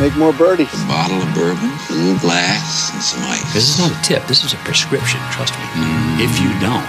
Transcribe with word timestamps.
make 0.00 0.16
more 0.16 0.32
birdies. 0.32 0.72
A 0.72 0.86
bottle 0.86 1.20
of 1.20 1.34
bourbon, 1.34 1.70
a 1.90 1.92
little 1.92 2.18
glass, 2.20 2.90
and 2.90 3.02
some 3.02 3.22
ice. 3.24 3.52
This 3.52 3.68
is 3.68 3.78
not 3.78 3.92
a 3.92 4.02
tip. 4.02 4.26
This 4.26 4.42
is 4.44 4.54
a 4.54 4.56
prescription. 4.64 5.20
Trust 5.30 5.52
me. 5.52 5.64
Mm. 5.76 6.20
If 6.24 6.40
you 6.40 6.48
don't, 6.58 6.88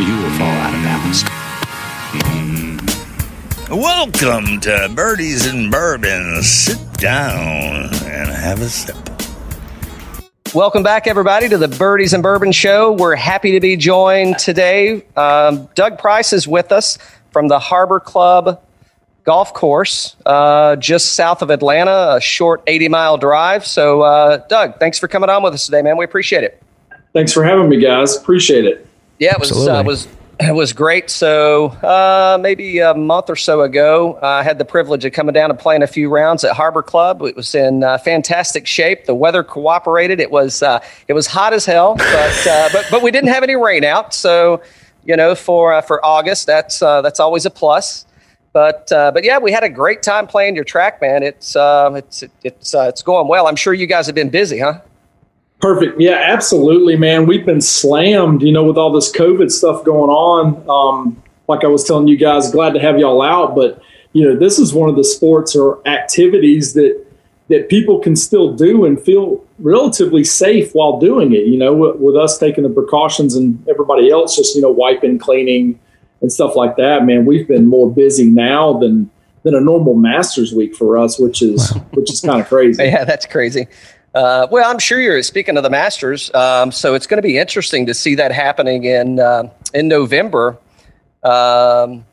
you 0.00 0.16
will 0.22 0.30
fall 0.38 0.48
out 0.48 0.72
of 0.72 0.82
balance. 0.82 1.22
Mm. 2.24 3.78
Welcome 3.78 4.58
to 4.60 4.90
Birdies 4.94 5.44
and 5.44 5.70
Bourbon. 5.70 6.42
Sit 6.42 6.78
down 6.94 7.92
and 8.06 8.30
have 8.30 8.62
a 8.62 8.70
sip. 8.70 8.96
Welcome 10.54 10.82
back, 10.82 11.06
everybody, 11.06 11.50
to 11.50 11.58
the 11.58 11.68
Birdies 11.68 12.14
and 12.14 12.22
Bourbon 12.22 12.52
Show. 12.52 12.92
We're 12.92 13.16
happy 13.16 13.52
to 13.52 13.60
be 13.60 13.76
joined 13.76 14.38
today. 14.38 15.04
Um, 15.14 15.68
Doug 15.74 15.98
Price 15.98 16.32
is 16.32 16.48
with 16.48 16.72
us 16.72 16.96
from 17.32 17.48
the 17.48 17.58
Harbor 17.58 18.00
Club 18.00 18.62
golf 19.24 19.54
course 19.54 20.16
uh, 20.26 20.76
just 20.76 21.14
south 21.14 21.42
of 21.42 21.50
Atlanta, 21.50 22.14
a 22.16 22.20
short 22.20 22.62
80 22.66 22.88
mile 22.88 23.16
drive. 23.16 23.66
So, 23.66 24.02
uh, 24.02 24.38
Doug, 24.48 24.78
thanks 24.78 24.98
for 24.98 25.08
coming 25.08 25.30
on 25.30 25.42
with 25.42 25.54
us 25.54 25.64
today, 25.64 25.82
man. 25.82 25.96
We 25.96 26.04
appreciate 26.04 26.44
it. 26.44 26.62
Thanks 27.12 27.32
for 27.32 27.44
having 27.44 27.68
me, 27.68 27.80
guys. 27.80 28.16
Appreciate 28.16 28.64
it. 28.64 28.86
Yeah, 29.18 29.34
it 29.34 29.40
was 29.40 29.68
uh, 29.68 29.82
was 29.86 30.08
it 30.40 30.52
was 30.52 30.72
great. 30.72 31.08
So 31.10 31.66
uh, 31.66 32.36
maybe 32.40 32.80
a 32.80 32.92
month 32.92 33.30
or 33.30 33.36
so 33.36 33.60
ago, 33.60 34.18
I 34.20 34.42
had 34.42 34.58
the 34.58 34.64
privilege 34.64 35.04
of 35.04 35.12
coming 35.12 35.32
down 35.32 35.50
and 35.50 35.58
playing 35.58 35.82
a 35.82 35.86
few 35.86 36.08
rounds 36.08 36.42
at 36.42 36.56
Harbor 36.56 36.82
Club. 36.82 37.22
It 37.22 37.36
was 37.36 37.54
in 37.54 37.84
uh, 37.84 37.98
fantastic 37.98 38.66
shape. 38.66 39.04
The 39.04 39.14
weather 39.14 39.44
cooperated. 39.44 40.18
It 40.18 40.32
was 40.32 40.62
uh, 40.62 40.80
it 41.06 41.12
was 41.12 41.28
hot 41.28 41.52
as 41.52 41.64
hell, 41.64 41.94
but 41.94 42.42
but 42.72 42.86
but 42.90 43.02
we 43.02 43.12
didn't 43.12 43.30
have 43.30 43.44
any 43.44 43.54
rain 43.54 43.84
out. 43.84 44.12
So 44.12 44.60
you 45.04 45.16
know, 45.16 45.36
for 45.36 45.80
for 45.82 46.04
August, 46.04 46.46
that's 46.46 46.80
that's 46.80 47.20
always 47.20 47.46
a 47.46 47.50
plus. 47.50 48.06
But 48.54 48.90
uh, 48.92 49.10
but 49.10 49.24
yeah, 49.24 49.38
we 49.38 49.50
had 49.50 49.64
a 49.64 49.68
great 49.68 50.00
time 50.00 50.28
playing 50.28 50.54
your 50.54 50.64
track, 50.64 51.02
man. 51.02 51.24
It's 51.24 51.56
uh, 51.56 51.90
it's 51.96 52.22
it's 52.44 52.72
uh, 52.72 52.86
it's 52.88 53.02
going 53.02 53.26
well. 53.26 53.48
I'm 53.48 53.56
sure 53.56 53.74
you 53.74 53.88
guys 53.88 54.06
have 54.06 54.14
been 54.14 54.30
busy, 54.30 54.60
huh? 54.60 54.80
Perfect. 55.60 56.00
Yeah, 56.00 56.22
absolutely, 56.24 56.96
man. 56.96 57.26
We've 57.26 57.44
been 57.44 57.60
slammed, 57.60 58.42
you 58.42 58.52
know, 58.52 58.64
with 58.64 58.78
all 58.78 58.92
this 58.92 59.10
COVID 59.10 59.50
stuff 59.50 59.84
going 59.84 60.08
on. 60.08 60.64
Um, 60.70 61.22
like 61.48 61.64
I 61.64 61.66
was 61.66 61.84
telling 61.84 62.06
you 62.06 62.16
guys, 62.16 62.52
glad 62.52 62.74
to 62.74 62.80
have 62.80 62.96
y'all 62.96 63.22
out, 63.22 63.56
but 63.56 63.82
you 64.12 64.24
know, 64.24 64.38
this 64.38 64.60
is 64.60 64.72
one 64.72 64.88
of 64.88 64.94
the 64.94 65.04
sports 65.04 65.56
or 65.56 65.86
activities 65.88 66.74
that 66.74 67.04
that 67.48 67.68
people 67.68 67.98
can 67.98 68.14
still 68.14 68.54
do 68.54 68.84
and 68.84 69.02
feel 69.02 69.44
relatively 69.58 70.22
safe 70.22 70.72
while 70.74 71.00
doing 71.00 71.32
it. 71.32 71.46
You 71.46 71.58
know, 71.58 71.74
with, 71.74 71.96
with 71.96 72.16
us 72.16 72.38
taking 72.38 72.62
the 72.62 72.70
precautions 72.70 73.34
and 73.34 73.66
everybody 73.68 74.12
else 74.12 74.36
just 74.36 74.54
you 74.54 74.62
know 74.62 74.70
wiping, 74.70 75.18
cleaning, 75.18 75.80
and 76.24 76.32
stuff 76.32 76.56
like 76.56 76.76
that, 76.76 77.04
man, 77.04 77.26
we've 77.26 77.46
been 77.46 77.66
more 77.66 77.92
busy 77.92 78.24
now 78.24 78.78
than 78.78 79.10
than 79.42 79.54
a 79.54 79.60
normal 79.60 79.94
Masters 79.94 80.54
week 80.54 80.74
for 80.74 80.96
us, 80.96 81.18
which 81.18 81.42
is 81.42 81.70
wow. 81.74 81.82
which 81.92 82.10
is 82.10 82.22
kind 82.22 82.40
of 82.40 82.48
crazy. 82.48 82.82
yeah, 82.86 83.04
that's 83.04 83.26
crazy. 83.26 83.68
Uh, 84.14 84.46
well, 84.50 84.70
I'm 84.70 84.78
sure 84.78 84.98
you're 84.98 85.22
speaking 85.22 85.58
of 85.58 85.64
the 85.64 85.70
Masters, 85.70 86.32
um, 86.34 86.72
so 86.72 86.94
it's 86.94 87.06
going 87.06 87.18
to 87.18 87.22
be 87.22 87.36
interesting 87.36 87.84
to 87.86 87.92
see 87.92 88.14
that 88.14 88.32
happening 88.32 88.84
in 88.84 89.20
uh, 89.20 89.50
in 89.74 89.86
November. 89.86 90.56
Um, 91.22 92.06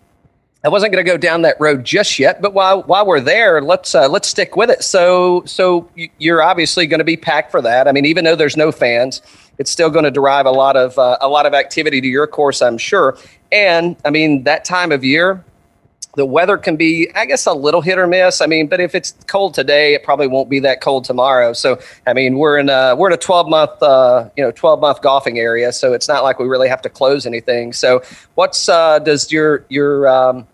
I 0.64 0.70
wasn't 0.70 0.92
going 0.92 1.04
to 1.04 1.10
go 1.10 1.18
down 1.18 1.44
that 1.44 1.56
road 1.60 1.86
just 1.86 2.20
yet, 2.20 2.42
but 2.42 2.54
while 2.54 2.84
while 2.84 3.06
we're 3.06 3.22
there, 3.22 3.62
let's 3.62 3.96
uh, 3.96 4.10
let's 4.10 4.28
stick 4.28 4.58
with 4.58 4.70
it. 4.70 4.84
So 4.84 5.44
so 5.46 5.90
you're 6.18 6.42
obviously 6.42 6.86
going 6.86 7.00
to 7.00 7.06
be 7.06 7.16
packed 7.16 7.50
for 7.50 7.62
that. 7.62 7.88
I 7.88 7.94
mean, 7.94 8.06
even 8.06 8.26
though 8.26 8.36
there's 8.36 8.58
no 8.58 8.74
fans, 8.74 9.22
it's 9.58 9.72
still 9.72 9.90
going 9.90 10.04
to 10.04 10.12
derive 10.12 10.46
a 10.46 10.52
lot 10.52 10.76
of 10.76 11.00
uh, 11.00 11.18
a 11.22 11.30
lot 11.30 11.46
of 11.46 11.54
activity 11.54 12.02
to 12.02 12.08
your 12.08 12.28
course, 12.28 12.62
I'm 12.62 12.78
sure. 12.78 13.18
And 13.52 13.96
I 14.06 14.10
mean, 14.10 14.44
that 14.44 14.66
time 14.66 14.92
of 14.92 15.04
year, 15.04 15.44
the 16.16 16.26
weather 16.26 16.58
can 16.58 16.76
be, 16.76 17.10
I 17.16 17.26
guess, 17.26 17.46
a 17.46 17.54
little 17.54 17.82
hit 17.82 17.98
or 17.98 18.08
miss. 18.08 18.42
I 18.42 18.46
mean, 18.46 18.68
but 18.68 18.80
if 18.80 18.96
it's 18.96 19.14
cold 19.28 19.54
today, 19.54 19.94
it 19.94 20.04
probably 20.04 20.28
won't 20.28 20.50
be 20.50 20.60
that 20.60 20.82
cold 20.82 21.06
tomorrow. 21.06 21.54
So, 21.54 21.80
I 22.06 22.14
mean, 22.14 22.38
we're 22.38 22.58
in 22.58 22.70
a 22.70 22.96
we're 22.96 23.08
in 23.08 23.14
a 23.14 23.18
12 23.18 23.50
month, 23.50 23.82
uh, 23.82 24.30
you 24.36 24.44
know, 24.44 24.52
12 24.52 24.82
month 24.82 25.02
golfing 25.02 25.40
area, 25.40 25.72
so 25.72 25.94
it's 25.94 26.08
not 26.08 26.24
like 26.24 26.40
we 26.40 26.48
really 26.48 26.68
have 26.68 26.82
to 26.82 26.90
close 26.90 27.26
anything. 27.26 27.72
So, 27.74 28.02
what's 28.36 28.68
uh, 28.68 29.00
does 29.00 29.32
your 29.32 29.66
your 29.70 30.08
um, 30.08 30.48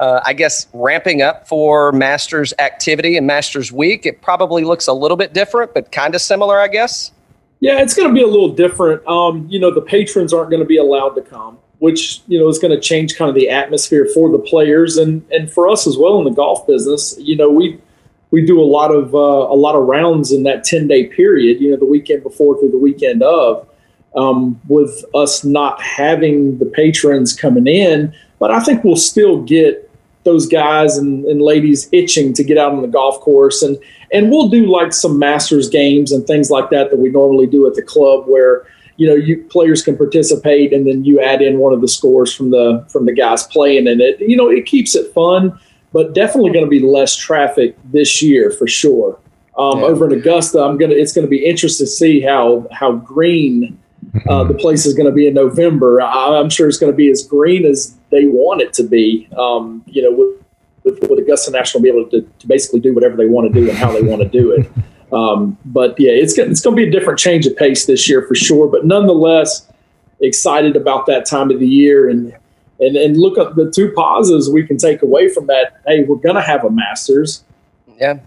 uh, 0.00 0.20
I 0.24 0.32
guess 0.32 0.66
ramping 0.72 1.22
up 1.22 1.48
for 1.48 1.92
Masters 1.92 2.54
activity 2.58 3.16
and 3.16 3.26
Masters 3.26 3.70
Week? 3.70 4.06
It 4.06 4.22
probably 4.22 4.64
looks 4.64 4.86
a 4.86 4.92
little 4.92 5.16
bit 5.16 5.34
different, 5.34 5.74
but 5.74 5.92
kind 5.92 6.14
of 6.14 6.20
similar, 6.20 6.58
I 6.58 6.68
guess. 6.68 7.12
Yeah, 7.60 7.82
it's 7.82 7.94
going 7.94 8.08
to 8.08 8.14
be 8.14 8.22
a 8.22 8.26
little 8.26 8.50
different. 8.54 9.04
Um, 9.08 9.46
you 9.50 9.58
know, 9.58 9.74
the 9.74 9.80
patrons 9.80 10.32
aren't 10.32 10.50
going 10.50 10.62
to 10.62 10.66
be 10.66 10.76
allowed 10.76 11.10
to 11.10 11.22
come, 11.22 11.58
which 11.78 12.22
you 12.26 12.38
know 12.38 12.48
is 12.48 12.58
going 12.58 12.74
to 12.74 12.80
change 12.80 13.16
kind 13.16 13.28
of 13.28 13.34
the 13.34 13.48
atmosphere 13.48 14.08
for 14.12 14.30
the 14.30 14.38
players 14.38 14.96
and 14.96 15.24
and 15.30 15.50
for 15.50 15.68
us 15.68 15.86
as 15.86 15.96
well 15.96 16.18
in 16.18 16.24
the 16.24 16.30
golf 16.30 16.66
business. 16.66 17.16
You 17.18 17.36
know, 17.36 17.50
we 17.50 17.80
we 18.30 18.44
do 18.44 18.60
a 18.60 18.64
lot 18.64 18.90
of 18.90 19.14
uh, 19.14 19.18
a 19.18 19.56
lot 19.56 19.74
of 19.74 19.86
rounds 19.86 20.32
in 20.32 20.42
that 20.44 20.64
ten 20.64 20.86
day 20.86 21.06
period. 21.06 21.60
You 21.60 21.70
know, 21.70 21.76
the 21.76 21.86
weekend 21.86 22.22
before 22.22 22.58
through 22.58 22.70
the 22.70 22.78
weekend 22.78 23.22
of. 23.22 23.66
Um, 24.16 24.58
with 24.66 25.04
us 25.14 25.44
not 25.44 25.80
having 25.82 26.58
the 26.58 26.64
patrons 26.64 27.36
coming 27.36 27.66
in, 27.66 28.12
but 28.40 28.50
I 28.50 28.58
think 28.60 28.82
we'll 28.82 28.96
still 28.96 29.42
get 29.42 29.88
those 30.24 30.46
guys 30.46 30.96
and, 30.96 31.24
and 31.26 31.40
ladies 31.40 31.88
itching 31.92 32.32
to 32.34 32.44
get 32.44 32.58
out 32.58 32.72
on 32.72 32.82
the 32.82 32.88
golf 32.88 33.20
course 33.20 33.62
and 33.62 33.78
and 34.12 34.30
we'll 34.30 34.48
do 34.48 34.66
like 34.66 34.92
some 34.92 35.18
masters 35.18 35.68
games 35.68 36.12
and 36.12 36.26
things 36.26 36.50
like 36.50 36.70
that 36.70 36.90
that 36.90 36.98
we 36.98 37.10
normally 37.10 37.46
do 37.46 37.66
at 37.66 37.74
the 37.74 37.82
club 37.82 38.24
where 38.26 38.66
you 38.98 39.06
know 39.06 39.14
you 39.14 39.42
players 39.44 39.82
can 39.82 39.96
participate 39.96 40.72
and 40.72 40.86
then 40.86 41.04
you 41.04 41.20
add 41.20 41.40
in 41.40 41.58
one 41.58 41.72
of 41.72 41.80
the 41.80 41.88
scores 41.88 42.34
from 42.34 42.50
the 42.50 42.84
from 42.88 43.06
the 43.06 43.12
guys 43.12 43.44
playing 43.44 43.86
in 43.86 44.00
it 44.00 44.20
you 44.20 44.36
know 44.36 44.50
it 44.50 44.66
keeps 44.66 44.94
it 44.94 45.12
fun 45.14 45.58
but 45.92 46.14
definitely 46.14 46.52
going 46.52 46.64
to 46.64 46.70
be 46.70 46.80
less 46.80 47.16
traffic 47.16 47.76
this 47.92 48.20
year 48.20 48.50
for 48.50 48.66
sure 48.66 49.18
um, 49.56 49.78
yeah. 49.78 49.86
over 49.86 50.06
in 50.06 50.18
augusta 50.18 50.60
i'm 50.60 50.76
gonna 50.76 50.94
it's 50.94 51.12
going 51.12 51.26
to 51.26 51.30
be 51.30 51.46
interesting 51.46 51.86
to 51.86 51.90
see 51.90 52.20
how 52.20 52.66
how 52.72 52.92
green 52.92 53.78
uh, 54.28 54.44
the 54.44 54.54
place 54.54 54.86
is 54.86 54.94
going 54.94 55.06
to 55.06 55.12
be 55.12 55.26
in 55.26 55.34
November. 55.34 56.00
I, 56.00 56.38
am 56.38 56.50
sure 56.50 56.68
it's 56.68 56.78
going 56.78 56.92
to 56.92 56.96
be 56.96 57.10
as 57.10 57.24
green 57.24 57.66
as 57.66 57.96
they 58.10 58.26
want 58.26 58.62
it 58.62 58.72
to 58.74 58.82
be. 58.82 59.28
Um, 59.36 59.82
you 59.86 60.02
know, 60.02 60.12
with, 60.12 60.44
with, 60.84 61.10
with, 61.10 61.18
Augusta 61.18 61.50
National 61.50 61.82
be 61.82 61.90
able 61.90 62.08
to, 62.10 62.22
to, 62.22 62.46
basically 62.46 62.80
do 62.80 62.94
whatever 62.94 63.16
they 63.16 63.26
want 63.26 63.52
to 63.52 63.60
do 63.60 63.68
and 63.68 63.76
how 63.76 63.92
they 63.92 64.02
want 64.02 64.22
to 64.22 64.28
do 64.28 64.52
it. 64.52 64.70
Um, 65.12 65.56
but 65.64 65.98
yeah, 65.98 66.12
it's 66.12 66.36
it's 66.36 66.60
going 66.60 66.76
to 66.76 66.82
be 66.82 66.88
a 66.88 66.90
different 66.90 67.18
change 67.18 67.46
of 67.46 67.56
pace 67.56 67.86
this 67.86 68.08
year 68.08 68.22
for 68.22 68.34
sure. 68.34 68.68
But 68.68 68.84
nonetheless, 68.84 69.66
excited 70.20 70.76
about 70.76 71.06
that 71.06 71.26
time 71.26 71.50
of 71.50 71.60
the 71.60 71.68
year 71.68 72.08
and. 72.08 72.34
And, 72.80 72.96
and 72.96 73.16
look 73.16 73.36
at 73.38 73.56
the 73.56 73.68
two 73.72 73.90
positives 73.90 74.48
we 74.48 74.64
can 74.64 74.76
take 74.76 75.02
away 75.02 75.28
from 75.28 75.48
that. 75.48 75.80
Hey, 75.84 76.04
we're 76.04 76.14
going 76.14 76.36
to 76.36 76.40
have 76.40 76.64
a 76.64 76.70
Masters. 76.70 77.42
Yeah 77.98 78.20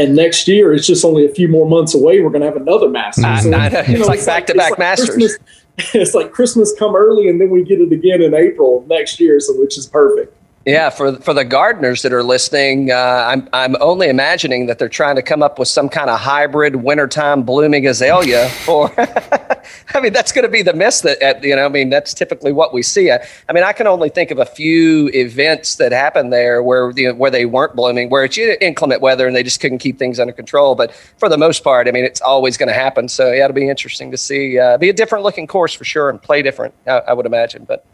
and 0.00 0.16
next 0.16 0.48
year 0.48 0.72
it's 0.72 0.86
just 0.86 1.04
only 1.04 1.24
a 1.26 1.28
few 1.28 1.48
more 1.48 1.68
months 1.68 1.94
away. 1.94 2.20
We're 2.20 2.30
going 2.30 2.42
to 2.42 2.46
have 2.46 2.56
another 2.56 2.88
Masters. 2.88 3.24
Uh, 3.24 3.40
so, 3.40 3.50
it's, 3.52 3.88
know, 4.00 4.06
like 4.06 4.24
back 4.24 4.46
to 4.46 4.54
back 4.54 4.78
Masters. 4.78 5.10
Christmas, 5.10 5.38
it's 5.94 6.14
like 6.14 6.32
Christmas 6.32 6.72
come 6.78 6.94
early, 6.94 7.28
and 7.28 7.40
then 7.40 7.50
we 7.50 7.64
get 7.64 7.80
it 7.80 7.92
again 7.92 8.22
in 8.22 8.34
April 8.34 8.84
next 8.88 9.20
year, 9.20 9.40
so 9.40 9.58
which 9.58 9.76
is 9.76 9.86
perfect. 9.86 10.36
Yeah, 10.66 10.90
for 10.90 11.16
for 11.16 11.32
the 11.32 11.44
gardeners 11.46 12.02
that 12.02 12.12
are 12.12 12.22
listening, 12.22 12.90
uh, 12.90 13.24
I'm 13.28 13.48
I'm 13.54 13.76
only 13.80 14.10
imagining 14.10 14.66
that 14.66 14.78
they're 14.78 14.90
trying 14.90 15.16
to 15.16 15.22
come 15.22 15.42
up 15.42 15.58
with 15.58 15.68
some 15.68 15.88
kind 15.88 16.10
of 16.10 16.20
hybrid 16.20 16.76
wintertime 16.76 17.44
blooming 17.44 17.86
azalea. 17.86 18.50
For, 18.66 18.92
I 19.94 20.00
mean, 20.02 20.12
that's 20.12 20.32
going 20.32 20.42
to 20.42 20.50
be 20.50 20.60
the 20.60 20.74
miss 20.74 21.00
that 21.00 21.42
you 21.42 21.56
know. 21.56 21.64
I 21.64 21.68
mean, 21.70 21.88
that's 21.88 22.12
typically 22.12 22.52
what 22.52 22.74
we 22.74 22.82
see. 22.82 23.10
I, 23.10 23.26
I, 23.48 23.54
mean, 23.54 23.64
I 23.64 23.72
can 23.72 23.86
only 23.86 24.10
think 24.10 24.30
of 24.30 24.38
a 24.38 24.44
few 24.44 25.08
events 25.14 25.76
that 25.76 25.92
happened 25.92 26.30
there 26.30 26.62
where 26.62 26.92
the, 26.92 27.12
where 27.12 27.30
they 27.30 27.46
weren't 27.46 27.74
blooming, 27.74 28.10
where 28.10 28.24
it's 28.24 28.36
inclement 28.36 29.00
weather 29.00 29.26
and 29.26 29.34
they 29.34 29.42
just 29.42 29.60
couldn't 29.60 29.78
keep 29.78 29.98
things 29.98 30.20
under 30.20 30.34
control. 30.34 30.74
But 30.74 30.92
for 31.16 31.30
the 31.30 31.38
most 31.38 31.64
part, 31.64 31.88
I 31.88 31.90
mean, 31.90 32.04
it's 32.04 32.20
always 32.20 32.58
going 32.58 32.68
to 32.68 32.74
happen. 32.74 33.08
So 33.08 33.32
yeah, 33.32 33.44
it'll 33.44 33.54
be 33.54 33.66
interesting 33.66 34.10
to 34.10 34.18
see. 34.18 34.58
Uh, 34.58 34.76
be 34.76 34.90
a 34.90 34.92
different 34.92 35.24
looking 35.24 35.46
course 35.46 35.72
for 35.72 35.84
sure, 35.84 36.10
and 36.10 36.20
play 36.20 36.42
different. 36.42 36.74
I, 36.86 36.98
I 36.98 37.12
would 37.14 37.24
imagine, 37.24 37.64
but 37.64 37.86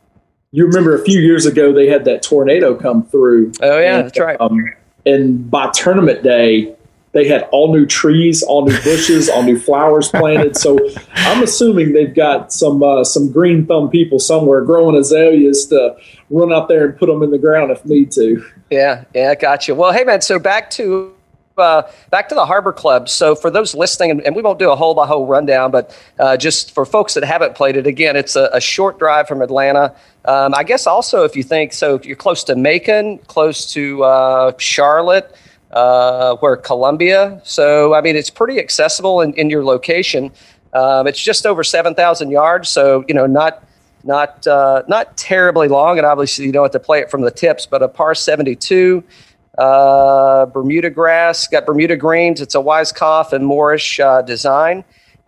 you 0.57 0.67
remember 0.67 0.95
a 0.95 1.05
few 1.05 1.21
years 1.21 1.45
ago 1.45 1.71
they 1.71 1.87
had 1.87 2.07
that 2.07 2.23
tornado 2.23 2.75
come 2.75 3.05
through. 3.05 3.53
Oh 3.61 3.79
yeah, 3.79 3.99
and, 3.99 4.07
that's 4.07 4.19
right. 4.19 4.41
Um, 4.41 4.73
and 5.05 5.51
by 5.51 5.71
tournament 5.73 6.23
day, 6.23 6.75
they 7.13 7.29
had 7.29 7.43
all 7.53 7.75
new 7.75 7.85
trees, 7.85 8.43
all 8.43 8.65
new 8.65 8.83
bushes, 8.83 9.29
all 9.29 9.43
new 9.43 9.59
flowers 9.59 10.09
planted. 10.09 10.57
So 10.57 10.79
I'm 11.15 11.43
assuming 11.43 11.93
they've 11.93 12.15
got 12.15 12.55
some 12.55 12.83
uh, 12.83 13.05
some 13.05 13.31
green 13.31 13.67
thumb 13.67 13.91
people 13.91 14.19
somewhere 14.19 14.63
growing 14.63 14.97
azaleas 14.97 15.67
to 15.67 15.95
run 16.31 16.51
out 16.51 16.69
there 16.69 16.87
and 16.87 16.99
put 16.99 17.09
them 17.09 17.23
in 17.23 17.31
the 17.31 17.39
ground 17.39 17.71
if 17.71 17.85
need 17.85 18.11
to. 18.13 18.43
Yeah, 18.71 19.05
yeah, 19.15 19.35
gotcha. 19.35 19.75
Well, 19.75 19.93
hey 19.93 20.05
man, 20.05 20.23
so 20.23 20.39
back 20.39 20.71
to 20.71 21.15
uh, 21.59 21.83
back 22.11 22.29
to 22.29 22.35
the 22.35 22.45
Harbor 22.45 22.73
Club. 22.73 23.09
So 23.09 23.35
for 23.35 23.51
those 23.51 23.75
listening, 23.75 24.23
and, 24.25 24.37
we 24.37 24.43
won't 24.43 24.59
do 24.59 24.71
a 24.71 24.77
whole 24.77 24.95
by 24.95 25.07
whole 25.07 25.27
rundown, 25.27 25.71
but 25.71 25.97
uh, 26.19 26.37
just 26.37 26.73
for 26.73 26.85
folks 26.85 27.15
that 27.15 27.25
haven't 27.25 27.55
played 27.55 27.77
it, 27.77 27.87
again, 27.87 28.17
it's 28.17 28.37
a, 28.37 28.51
a 28.53 28.61
short 28.61 28.99
drive 28.99 29.27
from 29.29 29.43
Atlanta. 29.43 29.95
Um, 30.25 30.55
I 30.55 30.65
guess 30.65 30.87
also 30.87 31.25
if 31.25 31.37
you 31.37 31.43
think 31.43 31.73
so, 31.73 32.01
you're 32.03 32.17
close 32.17 32.45
to 32.45 32.57
Macon, 32.57 33.19
close 33.27 33.73
to 33.73 34.05
uh, 34.05 34.53
Charlotte. 34.59 35.35
Uh, 35.73 36.37
where 36.37 36.57
Columbia. 36.57 37.39
So, 37.45 37.93
I 37.93 38.01
mean, 38.01 38.17
it's 38.17 38.31
pretty 38.31 38.59
accessible 38.61 39.21
in, 39.21 39.35
in 39.35 39.51
your 39.51 39.63
location. 39.63 40.31
Um, 40.73 41.07
it's 41.07 41.21
just 41.21 41.45
over 41.45 41.65
7,000 41.65 42.31
yards. 42.31 42.69
So, 42.69 43.05
you 43.09 43.15
know, 43.15 43.27
not 43.27 43.63
not 44.05 44.47
uh, 44.47 44.85
not 44.89 45.17
terribly 45.17 45.69
long, 45.69 45.99
and 45.99 46.07
obviously 46.07 46.47
you 46.47 46.53
don't 46.53 46.65
have 46.65 46.73
to 46.73 46.81
play 46.81 47.01
it 47.01 47.11
from 47.11 47.23
the 47.23 47.31
tips, 47.31 47.67
but 47.67 47.83
a 47.83 47.89
par 47.89 48.15
72. 48.15 49.03
Uh, 49.59 50.47
Bermuda 50.47 50.91
grass, 50.91 51.49
got 51.49 51.65
Bermuda 51.65 51.97
greens. 51.97 52.41
It's 52.41 52.55
a 52.55 52.59
Weiskopf 52.59 53.33
and 53.33 53.45
Morrish 53.45 53.99
uh, 54.05 54.23
design. 54.23 54.85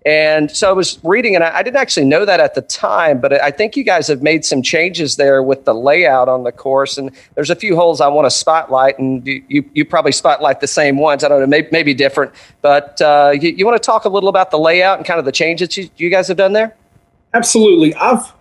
And 0.07 0.51
so 0.51 0.69
I 0.69 0.73
was 0.73 0.99
reading, 1.03 1.35
and 1.35 1.43
I, 1.43 1.59
I, 1.59 1.63
didn't 1.63 1.79
actually 1.79 2.07
know 2.07 2.25
that 2.25 2.39
at 2.39 2.55
the 2.55 2.63
time, 2.63 3.21
but 3.21 3.33
I 3.43 3.51
think 3.51 3.77
you 3.77 3.83
guys 3.83 4.07
have 4.07 4.23
made 4.23 4.45
some 4.45 4.63
changes 4.63 5.17
there 5.17 5.43
with 5.43 5.65
the 5.65 5.75
layout 5.75 6.29
on 6.29 6.45
the 6.45 6.53
course. 6.53 6.97
And 6.97 7.11
there's 7.35 7.51
a 7.51 7.57
few 7.57 7.75
holes 7.75 8.01
I 8.01 8.07
want 8.09 8.25
to 8.25 8.31
spotlight, 8.31 8.99
and 8.99 9.27
you, 9.27 9.69
you, 9.75 9.85
probably 9.85 10.13
spotlight 10.13 10.61
the 10.61 10.67
same 10.67 10.99
ones. 10.99 11.25
I 11.25 11.29
don't 11.29 11.41
know, 11.41 11.47
maybe, 11.47 11.69
maybe 11.73 11.95
different. 11.95 12.33
But 12.63 13.03
uh, 13.03 13.33
you, 13.39 13.51
you, 13.51 13.67
want 13.67 13.83
to 13.83 13.85
talk 13.85 14.05
a 14.05 14.09
little 14.09 14.29
about 14.29 14.51
the 14.51 14.59
layout 14.59 14.99
and 14.99 15.07
kind 15.07 15.19
of 15.19 15.25
the 15.25 15.33
changes 15.33 15.77
you, 15.77 15.91
you 15.97 16.11
guys 16.11 16.29
have 16.29 16.37
done 16.37 16.53
there? 16.53 16.75
Absolutely. 17.35 17.95
I've 17.95 18.33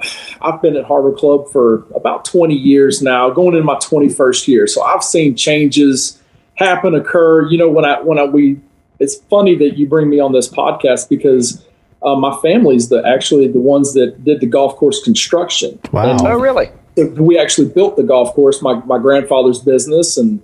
I've 0.42 0.62
been 0.62 0.78
at 0.78 0.86
Harbor 0.86 1.12
Club 1.12 1.52
for 1.52 1.86
about 1.94 2.24
20 2.26 2.54
years 2.54 3.02
now, 3.02 3.30
going 3.30 3.54
into 3.54 3.64
my 3.64 3.76
21st 3.76 4.48
year. 4.48 4.68
So 4.68 4.82
I've 4.82 5.04
seen 5.04 5.36
changes 5.36 6.22
happen, 6.56 6.96
occur. 6.96 7.48
You 7.50 7.58
know, 7.58 7.70
when 7.70 7.86
I 7.86 8.00
when 8.02 8.18
I 8.18 8.24
we 8.24 8.60
it's 9.00 9.18
funny 9.30 9.56
that 9.56 9.78
you 9.78 9.88
bring 9.88 10.10
me 10.10 10.20
on 10.20 10.32
this 10.32 10.48
podcast 10.48 11.10
because 11.10 11.64
uh, 12.02 12.16
my 12.16 12.36
family's 12.42 12.90
the 12.90 13.06
actually 13.06 13.48
the 13.48 13.60
ones 13.60 13.94
that 13.94 14.24
did 14.24 14.40
the 14.40 14.48
golf 14.48 14.76
course 14.76 15.04
construction. 15.04 15.80
Wow! 15.92 16.12
And, 16.12 16.22
oh, 16.22 16.40
really? 16.40 16.72
We 16.96 17.38
actually 17.38 17.70
built 17.70 17.98
the 17.98 18.04
golf 18.04 18.34
course. 18.34 18.62
My 18.62 18.76
my 18.86 19.00
grandfather's 19.00 19.60
business 19.60 20.18
and 20.18 20.42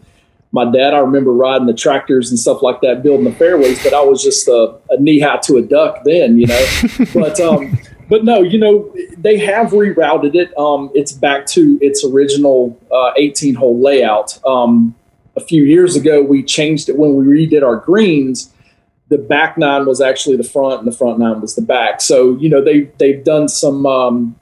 my 0.51 0.69
dad. 0.69 0.94
I 0.94 1.00
remember 1.00 1.31
riding 1.31 1.66
the 1.66 1.74
tractors 1.74 2.30
and 2.30 2.38
stuff 2.38 2.62
like 2.62 2.81
that, 2.81 3.04
building 3.04 3.24
the 3.24 3.31
fairways. 3.31 3.81
But 3.84 3.94
I 3.94 4.01
was 4.01 4.22
just 4.22 4.48
a, 4.48 4.75
a 4.90 5.00
knee 5.00 5.19
high 5.19 5.38
to 5.44 5.57
a 5.57 5.62
duck 5.62 6.04
then, 6.04 6.38
you 6.38 6.48
know. 6.48 6.66
but 7.13 7.40
um, 7.40 7.78
but 8.09 8.23
no, 8.23 8.41
you 8.41 8.57
know 8.57 8.94
they 9.17 9.38
have 9.38 9.71
rerouted 9.71 10.35
it. 10.35 10.55
Um, 10.57 10.91
it's 10.94 11.11
back 11.11 11.45
to 11.47 11.77
its 11.81 12.05
original 12.05 12.79
uh, 12.91 13.11
18 13.17 13.55
hole 13.55 13.79
layout. 13.79 14.39
Um, 14.45 14.95
a 15.35 15.41
few 15.41 15.63
years 15.63 15.95
ago, 15.95 16.21
we 16.21 16.44
changed 16.44 16.89
it 16.89 16.97
when 16.97 17.15
we 17.15 17.25
redid 17.25 17.63
our 17.63 17.77
greens. 17.77 18.53
The 19.09 19.17
back 19.17 19.57
nine 19.57 19.85
was 19.85 20.01
actually 20.01 20.38
the 20.38 20.44
front, 20.44 20.79
and 20.79 20.88
the 20.88 20.95
front 20.95 21.19
nine 21.19 21.41
was 21.41 21.55
the 21.55 21.61
back. 21.61 22.01
So 22.01 22.38
you 22.38 22.50
know 22.50 22.63
they 22.63 22.91
they've 22.97 23.23
done 23.23 23.47
some 23.47 23.85
um, 23.85 24.35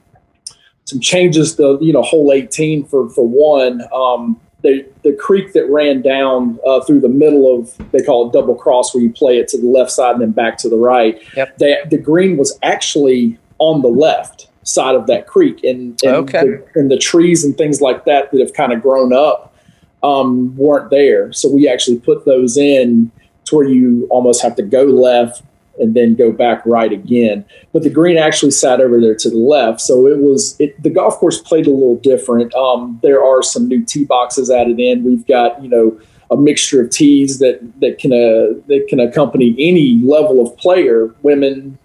some 0.84 1.00
changes 1.00 1.56
to 1.56 1.78
you 1.80 1.92
know 1.92 2.02
hole 2.02 2.32
18 2.32 2.84
for 2.86 3.08
for 3.10 3.26
one. 3.26 3.82
Um, 3.94 4.40
the 4.62 4.86
the 5.02 5.12
creek 5.14 5.52
that 5.52 5.68
ran 5.68 6.02
down 6.02 6.58
uh, 6.66 6.80
through 6.82 7.00
the 7.00 7.08
middle 7.08 7.58
of 7.58 7.76
they 7.90 8.02
call 8.02 8.28
it 8.28 8.32
double 8.32 8.54
cross 8.54 8.94
where 8.94 9.02
you 9.02 9.12
play 9.12 9.38
it 9.38 9.48
to 9.48 9.58
the 9.60 9.66
left 9.66 9.90
side 9.90 10.12
and 10.12 10.22
then 10.22 10.30
back 10.30 10.56
to 10.58 10.68
the 10.68 10.76
right. 10.76 11.20
Yep. 11.36 11.58
They, 11.58 11.76
the 11.90 11.98
green 11.98 12.36
was 12.36 12.58
actually 12.62 13.38
on 13.62 13.80
the 13.80 13.88
left 13.88 14.48
side 14.64 14.94
of 14.94 15.06
that 15.06 15.26
creek, 15.26 15.62
and 15.64 15.98
and, 16.02 16.16
okay. 16.16 16.40
the, 16.40 16.66
and 16.74 16.90
the 16.90 16.98
trees 16.98 17.44
and 17.44 17.56
things 17.56 17.80
like 17.80 18.04
that 18.04 18.30
that 18.30 18.40
have 18.40 18.52
kind 18.52 18.72
of 18.72 18.82
grown 18.82 19.12
up 19.12 19.54
um, 20.02 20.56
weren't 20.56 20.90
there. 20.90 21.32
So 21.32 21.50
we 21.50 21.68
actually 21.68 22.00
put 22.00 22.24
those 22.24 22.56
in 22.56 23.10
to 23.44 23.56
where 23.56 23.66
you 23.66 24.06
almost 24.10 24.42
have 24.42 24.56
to 24.56 24.62
go 24.62 24.84
left 24.84 25.42
and 25.78 25.94
then 25.94 26.14
go 26.14 26.32
back 26.32 26.64
right 26.66 26.92
again. 26.92 27.44
But 27.72 27.82
the 27.82 27.90
green 27.90 28.18
actually 28.18 28.50
sat 28.50 28.80
over 28.80 29.00
there 29.00 29.14
to 29.14 29.30
the 29.30 29.38
left, 29.38 29.80
so 29.80 30.06
it 30.06 30.18
was 30.18 30.56
it, 30.60 30.80
the 30.82 30.90
golf 30.90 31.16
course 31.16 31.40
played 31.40 31.66
a 31.66 31.70
little 31.70 31.96
different. 31.96 32.54
Um, 32.54 32.98
there 33.02 33.24
are 33.24 33.42
some 33.42 33.68
new 33.68 33.84
tee 33.84 34.04
boxes 34.04 34.50
added 34.50 34.78
in. 34.80 35.04
We've 35.04 35.26
got 35.26 35.62
you 35.62 35.68
know 35.68 35.98
a 36.30 36.36
mixture 36.36 36.82
of 36.82 36.90
tees 36.90 37.38
that 37.38 37.60
that 37.80 37.98
can 37.98 38.12
uh, 38.12 38.60
that 38.66 38.86
can 38.88 39.00
accompany 39.00 39.54
any 39.58 40.00
level 40.04 40.44
of 40.44 40.56
player, 40.56 41.14
women, 41.22 41.78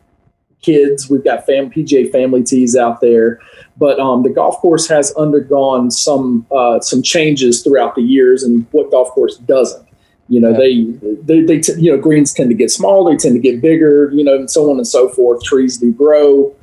kids. 0.67 1.09
We've 1.09 1.23
got 1.23 1.45
fam 1.45 1.71
PGA 1.71 2.11
family 2.11 2.43
tees 2.43 2.75
out 2.75 3.01
there. 3.01 3.39
But 3.77 3.99
um, 3.99 4.23
the 4.23 4.29
golf 4.29 4.57
course 4.57 4.87
has 4.89 5.13
undergone 5.15 5.91
some 5.91 6.45
uh, 6.51 6.79
some 6.81 7.01
changes 7.01 7.63
throughout 7.63 7.95
the 7.95 8.01
years, 8.01 8.43
and 8.43 8.65
what 8.71 8.91
golf 8.91 9.09
course 9.11 9.37
doesn't. 9.37 9.87
You 10.29 10.41
know, 10.41 10.49
yeah. 10.51 10.57
they 10.57 10.83
they, 11.23 11.41
they 11.41 11.59
t- 11.59 11.79
you 11.79 11.91
know 11.91 12.01
greens 12.01 12.33
tend 12.33 12.49
to 12.49 12.55
get 12.55 12.71
small, 12.71 13.05
they 13.05 13.15
tend 13.15 13.35
to 13.35 13.39
get 13.39 13.61
bigger, 13.61 14.11
you 14.11 14.23
know, 14.23 14.35
and 14.35 14.49
so 14.49 14.69
on 14.71 14.77
and 14.77 14.87
so 14.87 15.09
forth. 15.09 15.43
Trees 15.43 15.77
do 15.77 15.93
grow, 15.93 16.55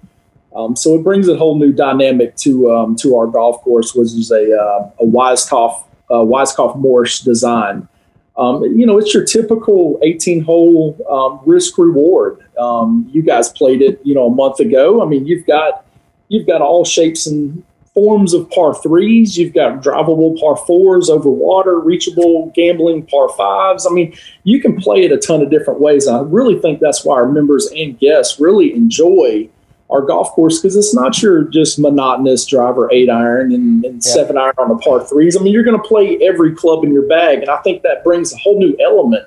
um, 0.56 0.76
so 0.76 0.96
it 0.96 1.04
brings 1.04 1.28
a 1.28 1.36
whole 1.36 1.56
new 1.58 1.72
dynamic 1.72 2.36
to 2.38 2.72
um, 2.72 2.96
to 2.96 3.16
our 3.16 3.26
golf 3.26 3.62
course, 3.62 3.94
which 3.94 4.08
is 4.08 4.30
a 4.30 4.52
uh, 4.52 4.90
a 5.00 5.06
Weiskopf 5.06 5.84
uh, 6.10 6.14
Weiskopf 6.14 6.76
Morrish 6.82 7.24
design. 7.24 7.88
Um, 8.36 8.64
you 8.64 8.84
know, 8.84 8.98
it's 8.98 9.14
your 9.14 9.24
typical 9.24 9.98
18 10.02 10.42
hole 10.42 10.98
um, 11.08 11.40
risk 11.46 11.78
reward. 11.78 12.40
Um, 12.58 13.08
you 13.12 13.22
guys 13.22 13.48
played 13.50 13.80
it, 13.80 14.00
you 14.04 14.14
know, 14.14 14.26
a 14.26 14.34
month 14.34 14.60
ago. 14.60 15.02
I 15.02 15.06
mean, 15.06 15.26
you've 15.26 15.46
got 15.46 15.86
you've 16.28 16.46
got 16.46 16.60
all 16.60 16.84
shapes 16.84 17.26
and 17.26 17.62
forms 17.94 18.34
of 18.34 18.50
par 18.50 18.74
threes. 18.74 19.38
You've 19.38 19.54
got 19.54 19.82
drivable 19.82 20.38
par 20.40 20.56
fours 20.56 21.08
over 21.08 21.30
water, 21.30 21.78
reachable 21.78 22.50
gambling 22.54 23.06
par 23.06 23.28
fives. 23.30 23.86
I 23.86 23.90
mean, 23.90 24.14
you 24.42 24.60
can 24.60 24.76
play 24.76 25.04
it 25.04 25.12
a 25.12 25.16
ton 25.16 25.40
of 25.40 25.50
different 25.50 25.80
ways. 25.80 26.08
I 26.08 26.20
really 26.22 26.58
think 26.58 26.80
that's 26.80 27.04
why 27.04 27.14
our 27.14 27.28
members 27.28 27.68
and 27.68 27.98
guests 27.98 28.40
really 28.40 28.74
enjoy 28.74 29.48
our 29.90 30.02
golf 30.02 30.30
course 30.32 30.60
because 30.60 30.76
it's 30.76 30.94
not 30.94 31.22
your 31.22 31.44
just 31.44 31.78
monotonous 31.78 32.46
driver 32.46 32.90
eight 32.92 33.10
iron 33.10 33.52
and, 33.52 33.84
and 33.84 33.94
yeah. 33.94 34.12
seven 34.12 34.38
iron 34.38 34.54
on 34.58 34.68
the 34.68 34.76
par 34.76 35.04
threes. 35.06 35.36
I 35.36 35.40
mean, 35.42 35.52
you're 35.52 35.62
going 35.62 35.80
to 35.80 35.88
play 35.88 36.18
every 36.22 36.54
club 36.54 36.84
in 36.84 36.92
your 36.92 37.06
bag, 37.06 37.40
and 37.40 37.50
I 37.50 37.58
think 37.58 37.82
that 37.82 38.02
brings 38.02 38.32
a 38.32 38.36
whole 38.38 38.58
new 38.58 38.76
element 38.80 39.26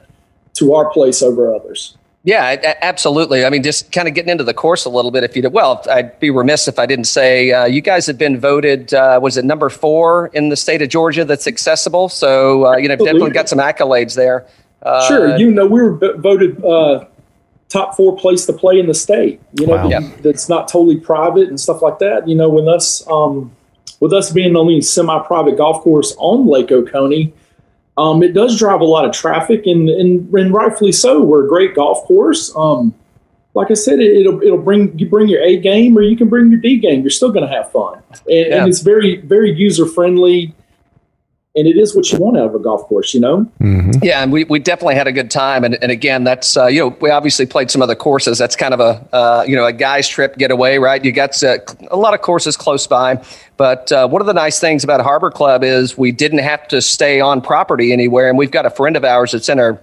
to 0.56 0.74
our 0.74 0.90
place 0.90 1.22
over 1.22 1.54
others. 1.54 1.96
Yeah, 2.24 2.76
absolutely. 2.82 3.46
I 3.46 3.50
mean, 3.50 3.64
just 3.64 3.94
kind 3.94 4.06
of 4.06 4.14
getting 4.14 4.30
into 4.30 4.44
the 4.44 4.54
course 4.54 4.84
a 4.84 4.90
little 4.90 5.12
bit. 5.12 5.24
If 5.24 5.34
you 5.38 5.42
did, 5.42 5.54
well, 5.54 5.82
I'd 5.90 6.20
be 6.20 6.30
remiss 6.30 6.68
if 6.68 6.78
I 6.78 6.86
didn't 6.86 7.06
say 7.06 7.54
uh, 7.54 7.64
you 7.64 7.80
guys 7.80 8.06
have 8.08 8.18
been 8.18 8.38
voted. 8.38 8.94
Uh, 8.94 9.18
was 9.22 9.38
it 9.38 9.46
number 9.46 9.70
four 9.70 10.28
in 10.34 10.50
the 10.50 10.58
state 10.58 10.82
of 10.82 10.90
Georgia 10.90 11.24
that's 11.24 11.48
accessible? 11.48 12.10
So 12.10 12.66
uh, 12.66 12.76
you 12.76 12.90
know, 12.90 12.98
definitely 12.98 13.30
got 13.32 13.48
some 13.48 13.60
accolades 13.60 14.16
there. 14.16 14.46
Uh, 14.82 15.08
sure, 15.08 15.38
you 15.38 15.52
know, 15.52 15.68
we 15.68 15.82
were 15.82 15.94
voted 16.18 16.62
uh, 16.66 17.06
top 17.70 17.96
four 17.96 18.18
place 18.18 18.46
to 18.46 18.54
play 18.54 18.80
in 18.80 18.88
the 18.88 18.94
state. 18.94 19.42
You 19.60 19.68
know, 19.68 19.88
wow. 19.88 20.12
that's 20.22 20.50
not 20.50 20.68
totally 20.68 20.98
private 20.98 21.50
and 21.50 21.60
stuff 21.60 21.82
like 21.82 22.00
that. 22.00 22.28
You 22.28 22.36
know, 22.36 22.50
with 22.50 22.68
us, 22.68 23.06
um, 23.08 23.56
with 24.00 24.14
us 24.14 24.32
being 24.32 24.54
the 24.54 24.60
only 24.60 24.82
semi-private 24.82 25.58
golf 25.58 25.84
course 25.84 26.16
on 26.18 26.48
Lake 26.48 26.72
Oconee 26.72 27.34
um, 27.98 28.22
it 28.22 28.34
does 28.34 28.58
drive 28.58 28.82
a 28.82 28.86
lot 28.86 29.06
of 29.06 29.12
traffic, 29.12 29.66
and, 29.66 29.90
and, 29.90 30.32
and 30.34 30.54
rightfully 30.54 30.92
so. 30.92 31.22
We're 31.22 31.46
a 31.46 31.50
great 31.50 31.74
golf 31.74 32.06
course. 32.06 32.54
Um, 32.56 32.94
like 33.56 33.72
I 33.72 33.74
said, 33.74 34.00
it, 34.00 34.26
will 34.28 34.42
it'll 34.44 34.62
bring 34.62 34.98
you 35.00 35.10
bring 35.10 35.28
your 35.28 35.42
A 35.42 35.58
game, 35.58 35.98
or 35.98 36.02
you 36.02 36.16
can 36.16 36.30
bring 36.30 36.52
your 36.52 36.60
D 36.60 36.78
game. 36.78 37.02
You're 37.02 37.10
still 37.10 37.32
going 37.32 37.48
to 37.48 37.54
have 37.54 37.72
fun, 37.72 38.04
and, 38.12 38.24
yeah. 38.28 38.60
and, 38.60 38.70
it's 38.70 38.82
very 38.82 39.18
very 39.18 39.52
user 39.52 39.88
friendly 39.88 40.54
and 41.58 41.68
it 41.68 41.76
is 41.76 41.96
what 41.96 42.12
you 42.12 42.20
want 42.20 42.38
out 42.38 42.46
of 42.46 42.56
a 42.56 42.60
golf 42.60 42.84
course, 42.84 43.16
you 43.16 43.20
know? 43.20 43.40
Mm-hmm. 43.60 44.04
Yeah, 44.04 44.22
and 44.22 44.32
we, 44.32 44.44
we 44.44 44.60
definitely 44.60 44.94
had 44.94 45.08
a 45.08 45.12
good 45.12 45.32
time. 45.32 45.64
And, 45.64 45.76
and 45.82 45.92
again, 45.92 46.24
that's, 46.24 46.56
uh, 46.56 46.68
you 46.68 46.80
know, 46.80 46.96
we 47.02 47.10
obviously 47.10 47.48
played 47.48 47.72
some 47.72 47.82
other 47.82 47.96
courses. 47.96 48.38
That's 48.38 48.56
kind 48.56 48.76
of 48.76 48.80
a, 48.80 49.08
uh, 49.12 49.44
you 49.48 49.56
know, 49.56 49.66
a 49.66 49.74
guy's 49.74 50.08
trip 50.08 50.38
getaway, 50.38 50.78
right? 50.78 51.04
You 51.04 51.12
got 51.12 51.44
uh, 51.44 51.58
a 51.90 51.98
lot 51.98 52.14
of 52.14 52.22
courses 52.22 52.56
close 52.56 52.86
by. 52.86 53.24
But 53.58 53.92
uh, 53.92 54.08
one 54.08 54.22
of 54.22 54.28
the 54.28 54.36
nice 54.36 54.60
things 54.60 54.84
about 54.84 55.02
Harbor 55.02 55.32
Club 55.32 55.64
is 55.64 55.98
we 55.98 56.12
didn't 56.12 56.40
have 56.40 56.68
to 56.68 56.80
stay 56.80 57.20
on 57.20 57.42
property 57.42 57.92
anywhere. 57.92 58.30
And 58.30 58.38
we've 58.38 58.52
got 58.52 58.68
a 58.68 58.70
friend 58.70 58.96
of 58.96 59.04
ours 59.04 59.32
that's 59.32 59.50
in 59.50 59.60
our 59.60 59.82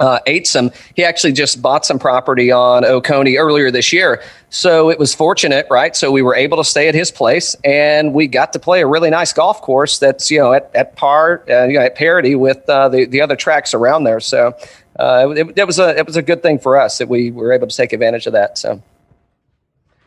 uh, 0.00 0.20
ate 0.26 0.46
some. 0.46 0.70
He 0.94 1.04
actually 1.04 1.32
just 1.32 1.60
bought 1.60 1.84
some 1.84 1.98
property 1.98 2.50
on 2.52 2.84
Oconee 2.84 3.36
earlier 3.36 3.70
this 3.70 3.92
year. 3.92 4.22
So 4.50 4.90
it 4.90 4.98
was 4.98 5.14
fortunate, 5.14 5.66
right? 5.70 5.94
So 5.94 6.10
we 6.10 6.22
were 6.22 6.34
able 6.34 6.56
to 6.58 6.64
stay 6.64 6.88
at 6.88 6.94
his 6.94 7.10
place 7.10 7.56
and 7.64 8.14
we 8.14 8.26
got 8.26 8.52
to 8.54 8.58
play 8.58 8.80
a 8.80 8.86
really 8.86 9.10
nice 9.10 9.32
golf 9.32 9.60
course 9.60 9.98
that's, 9.98 10.30
you 10.30 10.38
know, 10.38 10.52
at, 10.52 10.70
at 10.74 10.96
par, 10.96 11.44
uh, 11.50 11.64
you 11.64 11.74
know, 11.74 11.84
at 11.84 11.96
parity 11.96 12.34
with 12.34 12.68
uh, 12.68 12.88
the, 12.88 13.04
the 13.06 13.20
other 13.20 13.36
tracks 13.36 13.74
around 13.74 14.04
there. 14.04 14.20
So 14.20 14.54
uh, 14.98 15.34
it, 15.36 15.58
it, 15.58 15.66
was 15.66 15.78
a, 15.78 15.96
it 15.96 16.06
was 16.06 16.16
a 16.16 16.22
good 16.22 16.42
thing 16.42 16.58
for 16.58 16.80
us 16.80 16.98
that 16.98 17.08
we 17.08 17.30
were 17.30 17.52
able 17.52 17.66
to 17.66 17.76
take 17.76 17.92
advantage 17.92 18.26
of 18.26 18.32
that. 18.32 18.56
So 18.56 18.82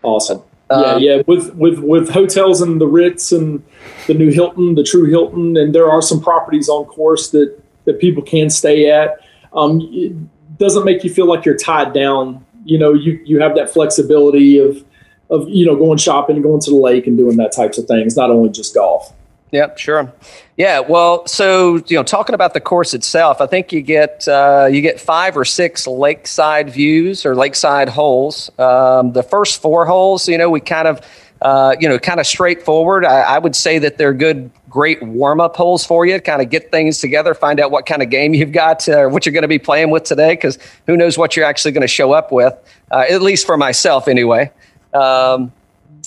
awesome. 0.04 0.42
yeah, 0.70 0.78
um, 0.78 1.02
yeah. 1.02 1.22
With 1.28 1.54
with 1.56 1.80
with 1.80 2.10
hotels 2.10 2.62
and 2.62 2.80
the 2.80 2.88
Ritz 2.88 3.32
and 3.32 3.62
the 4.08 4.14
new 4.14 4.32
Hilton, 4.32 4.76
the 4.76 4.84
True 4.84 5.06
Hilton, 5.06 5.58
and 5.58 5.76
there 5.76 5.90
are 5.90 6.02
some 6.02 6.22
properties 6.22 6.70
on 6.70 6.86
course 6.86 7.30
that 7.32 7.62
that 7.86 8.00
people 8.00 8.24
can 8.24 8.50
stay 8.50 8.90
at 8.90 9.21
um, 9.54 9.82
it 9.92 10.14
doesn't 10.58 10.86
make 10.86 11.04
you 11.04 11.14
feel 11.14 11.28
like 11.28 11.46
you're 11.46 11.58
tied 11.58 11.94
down. 11.94 12.46
You 12.66 12.78
know, 12.78 12.94
you 12.94 13.20
you 13.26 13.40
have 13.42 13.56
that 13.56 13.70
flexibility 13.70 14.58
of 14.58 14.84
of 15.30 15.48
you 15.50 15.66
know 15.66 15.76
going 15.76 15.98
shopping 15.98 16.36
and 16.36 16.44
going 16.44 16.62
to 16.62 16.70
the 16.70 16.78
lake 16.78 17.08
and 17.08 17.18
doing 17.18 17.38
that 17.38 17.52
types 17.52 17.78
of 17.78 17.86
things, 17.86 18.16
not 18.16 18.30
only 18.30 18.50
just 18.50 18.76
golf. 18.76 19.14
Yep, 19.52 19.78
sure. 19.78 20.14
Yeah, 20.56 20.80
well, 20.80 21.28
so 21.28 21.78
you 21.88 21.98
know, 21.98 22.04
talking 22.04 22.36
about 22.36 22.54
the 22.54 22.62
course 22.62 22.94
itself, 22.94 23.42
I 23.42 23.48
think 23.48 23.74
you 23.74 23.82
get 23.82 24.28
uh, 24.28 24.70
you 24.72 24.82
get 24.82 25.00
five 25.00 25.36
or 25.36 25.44
six 25.44 25.88
lakeside 25.88 26.70
views 26.70 27.26
or 27.26 27.36
lakeside 27.36 27.90
holes. 27.90 28.50
Um, 28.58 29.12
the 29.12 29.24
first 29.24 29.62
four 29.62 29.86
holes, 29.86 30.30
you 30.30 30.38
know, 30.38 30.50
we 30.50 30.62
kind 30.62 30.88
of 30.88 31.02
uh, 31.42 31.76
you 31.80 31.90
know, 31.90 31.98
kind 31.98 32.20
of 32.20 32.28
straightforward. 32.28 33.04
I, 33.04 33.22
I, 33.22 33.40
would 33.40 33.56
say 33.56 33.80
that 33.80 33.98
they're 33.98 34.14
good, 34.14 34.52
great 34.70 35.02
warm 35.02 35.42
up 35.42 35.56
holes 35.56 35.84
for 35.84 36.06
you. 36.06 36.22
Kind 36.22 36.40
of 36.40 36.52
get 36.52 36.70
things 36.70 37.00
together, 37.00 37.34
find 37.34 37.60
out 37.60 37.72
what 37.72 37.88
kind 37.88 38.04
of 38.04 38.12
game 38.12 38.36
you've 38.36 38.52
got, 38.52 38.88
uh, 38.88 39.08
what 39.08 39.26
you're 39.26 39.34
going 39.34 39.42
to 39.42 39.48
be 39.48 39.58
playing 39.58 39.90
with 39.90 40.04
today, 40.04 40.34
because 40.34 40.60
who 40.86 40.96
knows 40.96 41.18
what 41.18 41.36
you're 41.36 41.46
actually 41.46 41.72
going 41.72 41.82
to 41.82 41.88
show 41.88 42.12
up 42.12 42.32
with. 42.32 42.54
Uh, 42.92 43.06
at 43.10 43.24
least 43.24 43.48
for 43.48 43.58
myself, 43.58 44.08
anyway. 44.08 44.52
Um, 44.94 45.52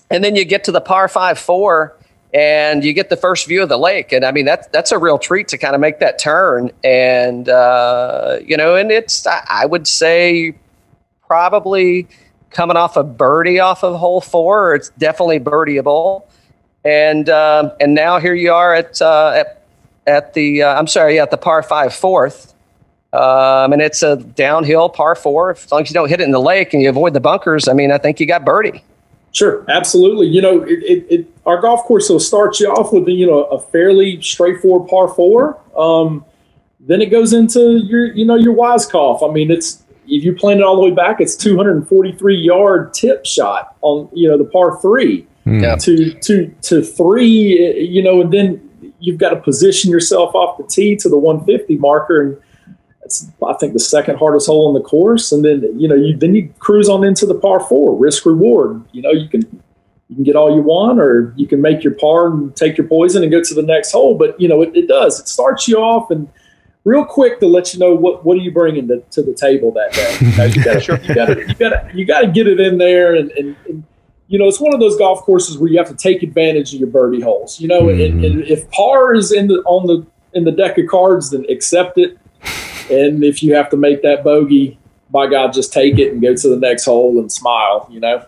and 0.09 0.23
then 0.23 0.37
you 0.37 0.45
get 0.45 0.63
to 0.65 0.73
the 0.73 0.81
par 0.81 1.09
five 1.09 1.37
four, 1.37 1.97
and 2.33 2.85
you 2.85 2.93
get 2.93 3.11
the 3.11 3.17
first 3.17 3.49
view 3.49 3.61
of 3.61 3.69
the 3.69 3.79
lake. 3.79 4.13
And 4.13 4.25
I 4.25 4.31
mean, 4.31 4.45
that's 4.45 4.69
that's 4.69 4.93
a 4.93 4.99
real 4.99 5.19
treat 5.19 5.49
to 5.49 5.59
kind 5.59 5.75
of 5.75 5.81
make 5.81 5.99
that 5.99 6.21
turn. 6.21 6.71
And 6.85 7.49
uh, 7.49 8.39
you 8.45 8.57
know, 8.57 8.77
and 8.77 8.93
it's 8.93 9.27
I 9.27 9.67
would 9.67 9.89
say 9.89 10.55
probably 11.27 12.07
coming 12.55 12.77
off 12.77 12.97
a 12.97 13.03
birdie 13.03 13.61
off 13.61 13.85
of 13.85 13.99
hole 13.99 14.21
four. 14.21 14.75
It's 14.75 14.89
definitely 14.91 15.41
birdieable. 15.41 16.25
And 16.85 17.29
um, 17.29 17.73
and 17.81 17.95
now 17.95 18.19
here 18.19 18.35
you 18.35 18.53
are 18.53 18.75
at 18.75 19.03
uh, 19.03 19.33
at 19.35 19.63
at 20.07 20.35
the 20.35 20.63
uh, 20.63 20.79
I'm 20.79 20.87
sorry, 20.87 21.17
yeah, 21.17 21.23
at 21.23 21.31
the 21.31 21.37
par 21.37 21.63
five 21.63 21.95
fourth. 21.95 22.55
Um, 23.13 23.73
and 23.73 23.81
it's 23.81 24.03
a 24.03 24.17
downhill 24.17 24.89
par 24.89 25.15
four. 25.15 25.53
As 25.53 25.71
long 25.71 25.83
as 25.83 25.91
you 25.91 25.95
don't 25.95 26.09
hit 26.09 26.21
it 26.21 26.25
in 26.25 26.33
the 26.33 26.41
lake 26.41 26.75
and 26.75 26.83
you 26.83 26.89
avoid 26.89 27.15
the 27.15 27.21
bunkers, 27.21 27.69
I 27.69 27.73
mean, 27.73 27.93
I 27.93 27.99
think 27.99 28.19
you 28.19 28.27
got 28.27 28.45
birdie. 28.45 28.83
Sure, 29.33 29.65
absolutely. 29.69 30.27
You 30.29 30.43
know, 30.43 30.63
it, 30.63 30.83
it, 30.83 31.07
it, 31.11 31.27
our 31.47 31.61
golf 31.61 31.83
course 31.85 32.09
will 32.09 32.21
start 32.21 32.59
you 32.61 32.69
off 32.71 32.93
with 32.93 33.09
you 33.09 33.27
know 33.27 33.45
a 33.45 33.61
fairly 33.61 34.21
straightforward 34.21 34.89
par 34.89 35.09
four. 35.09 35.59
Um, 35.77 36.25
then 36.81 37.01
it 37.01 37.07
goes 37.07 37.33
into 37.33 37.79
your 37.85 38.13
you 38.13 38.25
know 38.25 38.37
your 38.37 38.55
Weiskopf. 38.55 39.29
I 39.29 39.33
mean, 39.33 39.51
it's 39.51 39.83
if 40.07 40.25
you 40.25 40.35
plan 40.35 40.59
it 40.59 40.63
all 40.63 40.77
the 40.77 40.83
way 40.83 40.91
back, 40.91 41.21
it's 41.21 41.37
243 41.37 42.37
yard 42.37 42.95
tip 42.95 43.25
shot 43.25 43.77
on 43.83 44.09
you 44.13 44.29
know 44.29 44.39
the 44.39 44.45
par 44.45 44.81
three 44.81 45.27
hmm. 45.45 45.61
Yeah. 45.61 45.77
to 45.77 46.13
to 46.21 46.55
to 46.63 46.83
three. 46.83 47.87
You 47.89 48.03
know, 48.03 48.21
and 48.21 48.33
then 48.33 48.93
you've 49.01 49.19
got 49.19 49.31
to 49.31 49.37
position 49.37 49.91
yourself 49.91 50.35
off 50.35 50.59
the 50.59 50.65
tee 50.65 50.97
to 50.97 51.09
the 51.09 51.19
150 51.19 51.77
marker 51.79 52.23
and. 52.23 52.37
It's, 53.07 53.31
I 53.47 53.53
think 53.61 53.75
the 53.75 53.81
second 53.81 54.17
hardest 54.17 54.47
hole 54.47 54.67
on 54.67 54.73
the 54.73 54.81
course, 54.81 55.31
and 55.31 55.45
then 55.45 55.79
you 55.79 55.87
know 55.87 55.95
you 55.95 56.17
then 56.17 56.35
you 56.35 56.51
cruise 56.59 56.89
on 56.89 57.05
into 57.05 57.27
the 57.27 57.35
par 57.35 57.61
four, 57.61 57.95
risk 57.95 58.25
reward. 58.25 58.83
You 58.93 59.03
know 59.03 59.11
you 59.11 59.29
can 59.29 59.43
you 60.09 60.15
can 60.15 60.25
get 60.25 60.37
all 60.37 60.57
you 60.57 60.63
want, 60.63 60.99
or 60.99 61.35
you 61.37 61.47
can 61.47 61.61
make 61.61 61.85
your 61.85 61.93
par 61.93 62.29
and 62.29 62.57
take 62.57 62.79
your 62.79 62.87
poison 62.87 63.23
and 63.23 63.31
go 63.31 63.43
to 63.43 63.53
the 63.53 63.63
next 63.63 63.93
hole. 63.93 64.17
But 64.17 64.41
you 64.41 64.49
know 64.49 64.63
it, 64.63 64.75
it 64.75 64.89
does. 64.89 65.21
It 65.21 65.29
starts 65.29 65.69
you 65.69 65.77
off 65.77 66.11
and 66.11 66.27
real 66.85 67.05
quick 67.05 67.41
to 67.41 67.47
let 67.47 67.73
you 67.73 67.81
know 67.81 67.95
what 67.95 68.25
what 68.25 68.37
are 68.37 68.41
you 68.41 68.53
bringing 68.53 68.87
to, 68.89 69.01
to 69.11 69.23
the 69.23 69.35
table 69.35 69.73
that 69.73 69.93
day. 69.93 70.17
You 70.21 70.37
know, 70.37 70.45
you 70.45 70.65
got 70.65 70.83
to 70.83 71.01
you 71.09 71.15
got 71.15 71.27
to 71.27 71.41
you 71.41 71.55
got 71.55 71.69
to 71.71 71.91
you 71.95 72.05
got 72.05 72.21
to 72.21 72.29
get 72.29 72.47
it 72.47 72.61
in 72.61 72.79
there, 72.79 73.15
and, 73.15 73.31
and, 73.33 73.57
and 73.67 73.85
you 74.29 74.39
know 74.39 74.47
it's 74.47 74.61
one 74.61 74.75
of 74.75 74.81
those 74.81 74.97
golf 74.97 75.23
courses 75.23 75.59
where 75.59 75.71
you 75.71 75.79
have 75.79 75.89
to 75.89 75.97
take 75.97 76.23
advantage 76.23 76.75
of 76.75 76.81
your 76.81 76.89
birdie 76.89 77.21
holes. 77.21 77.61
You 77.61 77.69
know, 77.69 77.89
and, 77.89 77.99
mm-hmm. 77.99 78.25
and 78.25 78.45
if 78.45 78.71
par 78.71 79.15
is 79.15 79.33
in 79.33 79.49
the 79.49 79.63
on 79.65 79.87
the 79.87 80.07
in 80.35 80.45
the 80.45 80.53
deck 80.53 80.79
of 80.79 80.87
cards, 80.87 81.31
then 81.31 81.45
accept 81.49 81.99
it. 81.99 82.19
And 82.91 83.25
if 83.25 83.43
you 83.43 83.55
have 83.55 83.71
to 83.71 83.77
make 83.77 84.03
that 84.03 84.23
bogey, 84.23 84.79
by 85.11 85.27
God, 85.27 85.53
just 85.53 85.73
take 85.73 85.99
it 85.99 86.13
and 86.13 86.21
go 86.21 86.35
to 86.35 86.49
the 86.49 86.57
next 86.57 86.85
hole 86.85 87.19
and 87.19 87.33
smile. 87.33 87.89
You 87.91 88.01
know. 88.01 88.27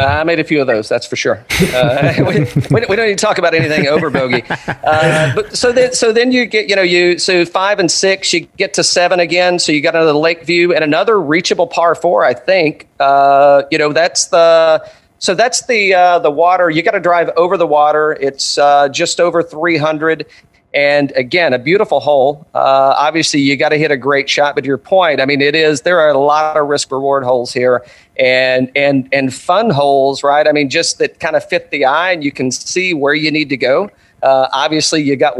Uh, 0.00 0.06
I 0.06 0.24
made 0.24 0.40
a 0.40 0.44
few 0.44 0.60
of 0.60 0.66
those, 0.66 0.88
that's 0.88 1.06
for 1.06 1.16
sure. 1.16 1.44
Uh, 1.74 2.14
we, 2.18 2.40
we, 2.70 2.86
we 2.88 2.96
don't 2.96 3.06
need 3.06 3.18
to 3.18 3.24
talk 3.24 3.38
about 3.38 3.54
anything 3.54 3.86
over 3.86 4.08
bogey. 4.10 4.42
Uh, 4.66 5.34
but 5.34 5.56
so 5.56 5.72
then, 5.72 5.92
so 5.92 6.12
then 6.12 6.32
you 6.32 6.46
get, 6.46 6.68
you 6.68 6.76
know, 6.76 6.82
you 6.82 7.18
so 7.18 7.44
five 7.44 7.78
and 7.78 7.90
six, 7.90 8.32
you 8.32 8.40
get 8.56 8.72
to 8.74 8.84
seven 8.84 9.20
again. 9.20 9.58
So 9.58 9.72
you 9.72 9.80
got 9.80 9.94
another 9.94 10.12
lake 10.14 10.44
view 10.44 10.74
and 10.74 10.82
another 10.82 11.20
reachable 11.20 11.66
par 11.66 11.94
four. 11.94 12.24
I 12.24 12.34
think, 12.34 12.88
uh, 12.98 13.64
you 13.70 13.78
know, 13.78 13.92
that's 13.92 14.26
the 14.28 14.88
so 15.20 15.34
that's 15.34 15.66
the 15.66 15.92
uh, 15.94 16.18
the 16.20 16.30
water. 16.30 16.70
You 16.70 16.82
got 16.82 16.92
to 16.92 17.00
drive 17.00 17.28
over 17.36 17.58
the 17.58 17.66
water. 17.66 18.12
It's 18.12 18.56
uh, 18.56 18.88
just 18.88 19.20
over 19.20 19.42
three 19.42 19.76
hundred. 19.76 20.26
And 20.72 21.10
again, 21.16 21.52
a 21.52 21.58
beautiful 21.58 21.98
hole. 21.98 22.46
Uh, 22.54 22.94
obviously, 22.96 23.40
you 23.40 23.56
got 23.56 23.70
to 23.70 23.76
hit 23.76 23.90
a 23.90 23.96
great 23.96 24.30
shot. 24.30 24.54
But 24.54 24.64
your 24.64 24.78
point, 24.78 25.20
I 25.20 25.26
mean, 25.26 25.40
it 25.40 25.56
is 25.56 25.80
there 25.80 25.98
are 25.98 26.10
a 26.10 26.18
lot 26.18 26.56
of 26.56 26.68
risk 26.68 26.92
reward 26.92 27.24
holes 27.24 27.52
here, 27.52 27.84
and 28.16 28.70
and 28.76 29.08
and 29.12 29.34
fun 29.34 29.70
holes, 29.70 30.22
right? 30.22 30.46
I 30.46 30.52
mean, 30.52 30.70
just 30.70 30.98
that 30.98 31.18
kind 31.18 31.34
of 31.34 31.44
fit 31.44 31.72
the 31.72 31.84
eye, 31.84 32.12
and 32.12 32.22
you 32.22 32.30
can 32.30 32.52
see 32.52 32.94
where 32.94 33.14
you 33.14 33.32
need 33.32 33.48
to 33.48 33.56
go. 33.56 33.90
Uh, 34.22 34.46
obviously, 34.52 35.02
you 35.02 35.16
got 35.16 35.36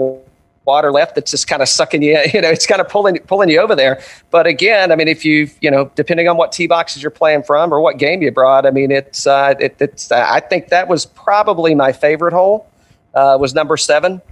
water 0.64 0.92
left 0.92 1.14
that's 1.14 1.30
just 1.30 1.48
kind 1.48 1.62
of 1.62 1.68
sucking 1.68 2.02
you. 2.02 2.18
You 2.34 2.40
know, 2.40 2.48
it's 2.48 2.66
kind 2.66 2.80
of 2.80 2.88
pulling 2.88 3.18
pulling 3.20 3.50
you 3.50 3.60
over 3.60 3.76
there. 3.76 4.02
But 4.30 4.46
again, 4.46 4.90
I 4.90 4.96
mean, 4.96 5.08
if 5.08 5.24
you 5.24 5.48
you 5.60 5.70
know, 5.70 5.92
depending 5.94 6.26
on 6.26 6.38
what 6.38 6.50
tee 6.50 6.66
boxes 6.66 7.02
you're 7.02 7.10
playing 7.10 7.44
from 7.44 7.72
or 7.72 7.80
what 7.80 7.98
game 7.98 8.20
you 8.20 8.32
brought, 8.32 8.66
I 8.66 8.70
mean, 8.70 8.90
it's 8.90 9.28
uh, 9.28 9.54
it, 9.60 9.76
it's. 9.78 10.10
I 10.10 10.40
think 10.40 10.68
that 10.68 10.88
was 10.88 11.06
probably 11.06 11.76
my 11.76 11.92
favorite 11.92 12.32
hole. 12.32 12.66
Uh, 13.14 13.36
was 13.40 13.54
number 13.54 13.76
seven. 13.76 14.22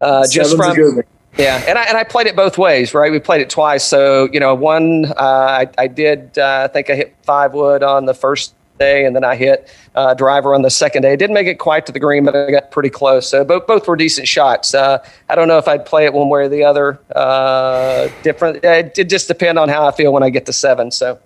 Uh, 0.00 0.26
just 0.26 0.56
from 0.56 1.02
yeah, 1.36 1.62
and 1.68 1.78
I 1.78 1.84
and 1.84 1.96
I 1.96 2.04
played 2.04 2.26
it 2.26 2.34
both 2.34 2.58
ways, 2.58 2.94
right? 2.94 3.12
We 3.12 3.20
played 3.20 3.40
it 3.40 3.50
twice. 3.50 3.84
So 3.84 4.28
you 4.32 4.40
know, 4.40 4.54
one 4.54 5.06
uh, 5.06 5.14
I, 5.18 5.68
I 5.78 5.86
did. 5.86 6.36
Uh, 6.36 6.66
I 6.68 6.72
think 6.72 6.90
I 6.90 6.96
hit 6.96 7.16
five 7.22 7.52
wood 7.52 7.82
on 7.82 8.06
the 8.06 8.14
first 8.14 8.54
day, 8.78 9.04
and 9.04 9.14
then 9.14 9.24
I 9.24 9.36
hit 9.36 9.72
uh, 9.94 10.14
driver 10.14 10.54
on 10.54 10.62
the 10.62 10.70
second 10.70 11.02
day. 11.02 11.12
I 11.12 11.16
didn't 11.16 11.34
make 11.34 11.46
it 11.46 11.56
quite 11.56 11.86
to 11.86 11.92
the 11.92 12.00
green, 12.00 12.24
but 12.24 12.34
I 12.34 12.50
got 12.50 12.70
pretty 12.72 12.90
close. 12.90 13.28
So 13.28 13.44
both 13.44 13.68
both 13.68 13.86
were 13.86 13.94
decent 13.94 14.26
shots. 14.26 14.74
Uh, 14.74 14.98
I 15.28 15.34
don't 15.36 15.46
know 15.46 15.58
if 15.58 15.68
I'd 15.68 15.86
play 15.86 16.06
it 16.06 16.12
one 16.12 16.28
way 16.28 16.42
or 16.42 16.48
the 16.48 16.64
other. 16.64 16.98
Uh, 17.14 18.08
different. 18.22 18.64
It, 18.64 18.98
it 18.98 19.08
just 19.08 19.28
depend 19.28 19.58
on 19.58 19.68
how 19.68 19.86
I 19.86 19.92
feel 19.92 20.12
when 20.12 20.24
I 20.24 20.30
get 20.30 20.46
to 20.46 20.52
seven. 20.52 20.90
So 20.90 21.20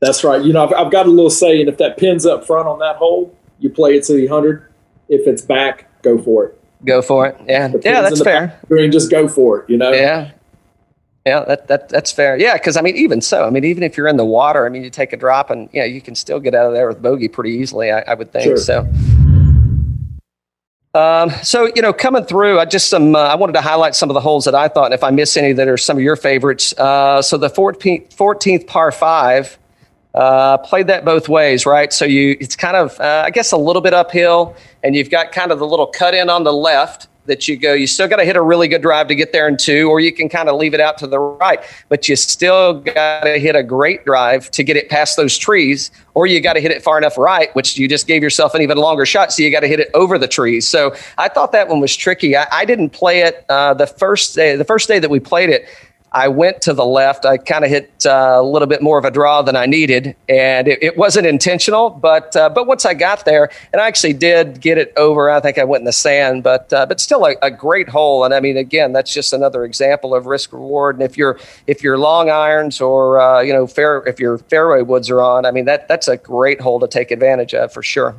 That's 0.00 0.24
right. 0.24 0.42
You 0.42 0.52
know, 0.52 0.64
I've, 0.64 0.86
I've 0.86 0.92
got 0.92 1.06
a 1.06 1.10
little 1.10 1.30
saying: 1.30 1.68
if 1.68 1.78
that 1.78 1.96
pin's 1.96 2.26
up 2.26 2.44
front 2.44 2.66
on 2.66 2.80
that 2.80 2.96
hole, 2.96 3.36
you 3.60 3.70
play 3.70 3.96
it 3.96 4.04
to 4.04 4.14
the 4.14 4.26
hundred. 4.26 4.64
If 5.08 5.28
it's 5.28 5.42
back, 5.42 6.02
go 6.02 6.20
for 6.20 6.46
it. 6.46 6.60
Go 6.84 7.02
for 7.02 7.26
it. 7.26 7.36
Yeah, 7.46 7.72
yeah, 7.82 8.02
that's 8.02 8.22
fair. 8.22 8.58
Green, 8.68 8.90
just 8.92 9.10
go 9.10 9.28
for 9.28 9.60
it. 9.60 9.70
You 9.70 9.76
know. 9.78 9.92
Yeah. 9.92 10.32
Yeah, 11.26 11.44
that, 11.44 11.68
that 11.68 11.88
that's 11.90 12.10
fair. 12.10 12.38
Yeah, 12.38 12.54
because 12.54 12.78
I 12.78 12.80
mean, 12.80 12.96
even 12.96 13.20
so, 13.20 13.44
I 13.44 13.50
mean, 13.50 13.64
even 13.64 13.82
if 13.82 13.98
you're 13.98 14.08
in 14.08 14.16
the 14.16 14.24
water, 14.24 14.64
I 14.64 14.70
mean, 14.70 14.82
you 14.82 14.88
take 14.88 15.12
a 15.12 15.16
drop 15.16 15.50
and 15.50 15.68
yeah, 15.74 15.84
you 15.84 16.00
can 16.00 16.14
still 16.14 16.40
get 16.40 16.54
out 16.54 16.66
of 16.68 16.72
there 16.72 16.88
with 16.88 17.02
bogey 17.02 17.28
pretty 17.28 17.50
easily. 17.50 17.92
I, 17.92 18.00
I 18.00 18.14
would 18.14 18.32
think 18.32 18.44
Sure. 18.44 18.56
so. 18.56 18.86
Um, 20.94 21.30
so 21.42 21.70
you 21.76 21.82
know, 21.82 21.92
coming 21.92 22.24
through, 22.24 22.58
I 22.58 22.64
just 22.64 22.88
some 22.88 23.14
uh, 23.14 23.18
I 23.18 23.34
wanted 23.34 23.52
to 23.54 23.60
highlight 23.60 23.94
some 23.94 24.08
of 24.08 24.14
the 24.14 24.20
holes 24.20 24.46
that 24.46 24.54
I 24.54 24.68
thought, 24.68 24.86
and 24.86 24.94
if 24.94 25.04
I 25.04 25.10
miss 25.10 25.36
any 25.36 25.52
that 25.52 25.68
are 25.68 25.76
some 25.76 25.98
of 25.98 26.02
your 26.02 26.16
favorites. 26.16 26.72
Uh, 26.78 27.20
so 27.20 27.36
the 27.36 27.50
14th, 27.50 28.14
14th 28.16 28.66
par 28.66 28.90
five, 28.90 29.58
uh, 30.14 30.58
played 30.58 30.86
that 30.86 31.04
both 31.04 31.28
ways, 31.28 31.66
right? 31.66 31.92
So 31.92 32.04
you, 32.04 32.36
it's 32.40 32.56
kind 32.56 32.76
of, 32.76 32.98
uh, 33.00 33.22
I 33.26 33.30
guess, 33.30 33.52
a 33.52 33.56
little 33.56 33.82
bit 33.82 33.94
uphill, 33.94 34.56
and 34.82 34.96
you've 34.96 35.10
got 35.10 35.32
kind 35.32 35.52
of 35.52 35.58
the 35.58 35.66
little 35.66 35.86
cut 35.86 36.14
in 36.14 36.30
on 36.30 36.44
the 36.44 36.52
left 36.52 37.08
that 37.28 37.46
you 37.46 37.56
go. 37.56 37.74
You 37.74 37.86
still 37.86 38.08
got 38.08 38.16
to 38.16 38.24
hit 38.24 38.36
a 38.36 38.42
really 38.42 38.68
good 38.68 38.82
drive 38.82 39.06
to 39.08 39.14
get 39.14 39.32
there 39.32 39.46
in 39.46 39.56
two, 39.56 39.88
or 39.88 40.00
you 40.00 40.12
can 40.12 40.28
kind 40.28 40.48
of 40.48 40.56
leave 40.56 40.74
it 40.74 40.80
out 40.80 40.98
to 40.98 41.06
the 41.06 41.18
right, 41.18 41.60
but 41.88 42.08
you 42.08 42.16
still 42.16 42.80
got 42.80 43.24
to 43.24 43.38
hit 43.38 43.54
a 43.54 43.62
great 43.62 44.04
drive 44.04 44.50
to 44.52 44.64
get 44.64 44.76
it 44.76 44.88
past 44.88 45.16
those 45.16 45.38
trees, 45.38 45.90
or 46.14 46.26
you 46.26 46.40
got 46.40 46.54
to 46.54 46.60
hit 46.60 46.72
it 46.72 46.82
far 46.82 46.98
enough 46.98 47.16
right, 47.16 47.54
which 47.54 47.78
you 47.78 47.86
just 47.86 48.06
gave 48.06 48.22
yourself 48.22 48.54
an 48.54 48.62
even 48.62 48.78
longer 48.78 49.06
shot. 49.06 49.32
So 49.32 49.42
you 49.42 49.50
got 49.50 49.60
to 49.60 49.68
hit 49.68 49.78
it 49.78 49.90
over 49.94 50.18
the 50.18 50.26
trees. 50.26 50.66
So 50.66 50.94
I 51.18 51.28
thought 51.28 51.52
that 51.52 51.68
one 51.68 51.80
was 51.80 51.94
tricky. 51.94 52.34
I, 52.34 52.46
I 52.50 52.64
didn't 52.64 52.90
play 52.90 53.20
it 53.20 53.44
uh, 53.48 53.74
the 53.74 53.86
first 53.86 54.34
day. 54.34 54.56
The 54.56 54.64
first 54.64 54.88
day 54.88 54.98
that 54.98 55.10
we 55.10 55.20
played 55.20 55.50
it. 55.50 55.68
I 56.12 56.28
went 56.28 56.62
to 56.62 56.72
the 56.72 56.84
left. 56.84 57.24
I 57.24 57.36
kind 57.36 57.64
of 57.64 57.70
hit 57.70 58.06
uh, 58.06 58.36
a 58.36 58.42
little 58.42 58.68
bit 58.68 58.82
more 58.82 58.98
of 58.98 59.04
a 59.04 59.10
draw 59.10 59.42
than 59.42 59.56
I 59.56 59.66
needed, 59.66 60.16
and 60.28 60.66
it, 60.66 60.82
it 60.82 60.96
wasn't 60.96 61.26
intentional. 61.26 61.90
But 61.90 62.34
uh, 62.34 62.48
but 62.48 62.66
once 62.66 62.84
I 62.84 62.94
got 62.94 63.24
there, 63.24 63.50
and 63.72 63.80
I 63.80 63.86
actually 63.86 64.14
did 64.14 64.60
get 64.60 64.78
it 64.78 64.92
over. 64.96 65.30
I 65.30 65.40
think 65.40 65.58
I 65.58 65.64
went 65.64 65.82
in 65.82 65.84
the 65.84 65.92
sand, 65.92 66.42
but 66.42 66.72
uh, 66.72 66.86
but 66.86 67.00
still 67.00 67.26
a, 67.26 67.34
a 67.42 67.50
great 67.50 67.88
hole. 67.88 68.24
And 68.24 68.32
I 68.32 68.40
mean, 68.40 68.56
again, 68.56 68.92
that's 68.92 69.12
just 69.12 69.32
another 69.32 69.64
example 69.64 70.14
of 70.14 70.26
risk 70.26 70.52
reward. 70.52 70.96
And 70.96 71.02
if 71.02 71.18
you're 71.18 71.38
if 71.66 71.82
you're 71.82 71.98
long 71.98 72.30
irons 72.30 72.80
or 72.80 73.20
uh, 73.20 73.40
you 73.40 73.52
know 73.52 73.66
fair 73.66 74.02
if 74.06 74.18
your 74.18 74.38
fairway 74.38 74.82
woods 74.82 75.10
are 75.10 75.20
on, 75.20 75.44
I 75.44 75.50
mean 75.50 75.66
that 75.66 75.88
that's 75.88 76.08
a 76.08 76.16
great 76.16 76.60
hole 76.60 76.80
to 76.80 76.88
take 76.88 77.10
advantage 77.10 77.54
of 77.54 77.72
for 77.72 77.82
sure. 77.82 78.14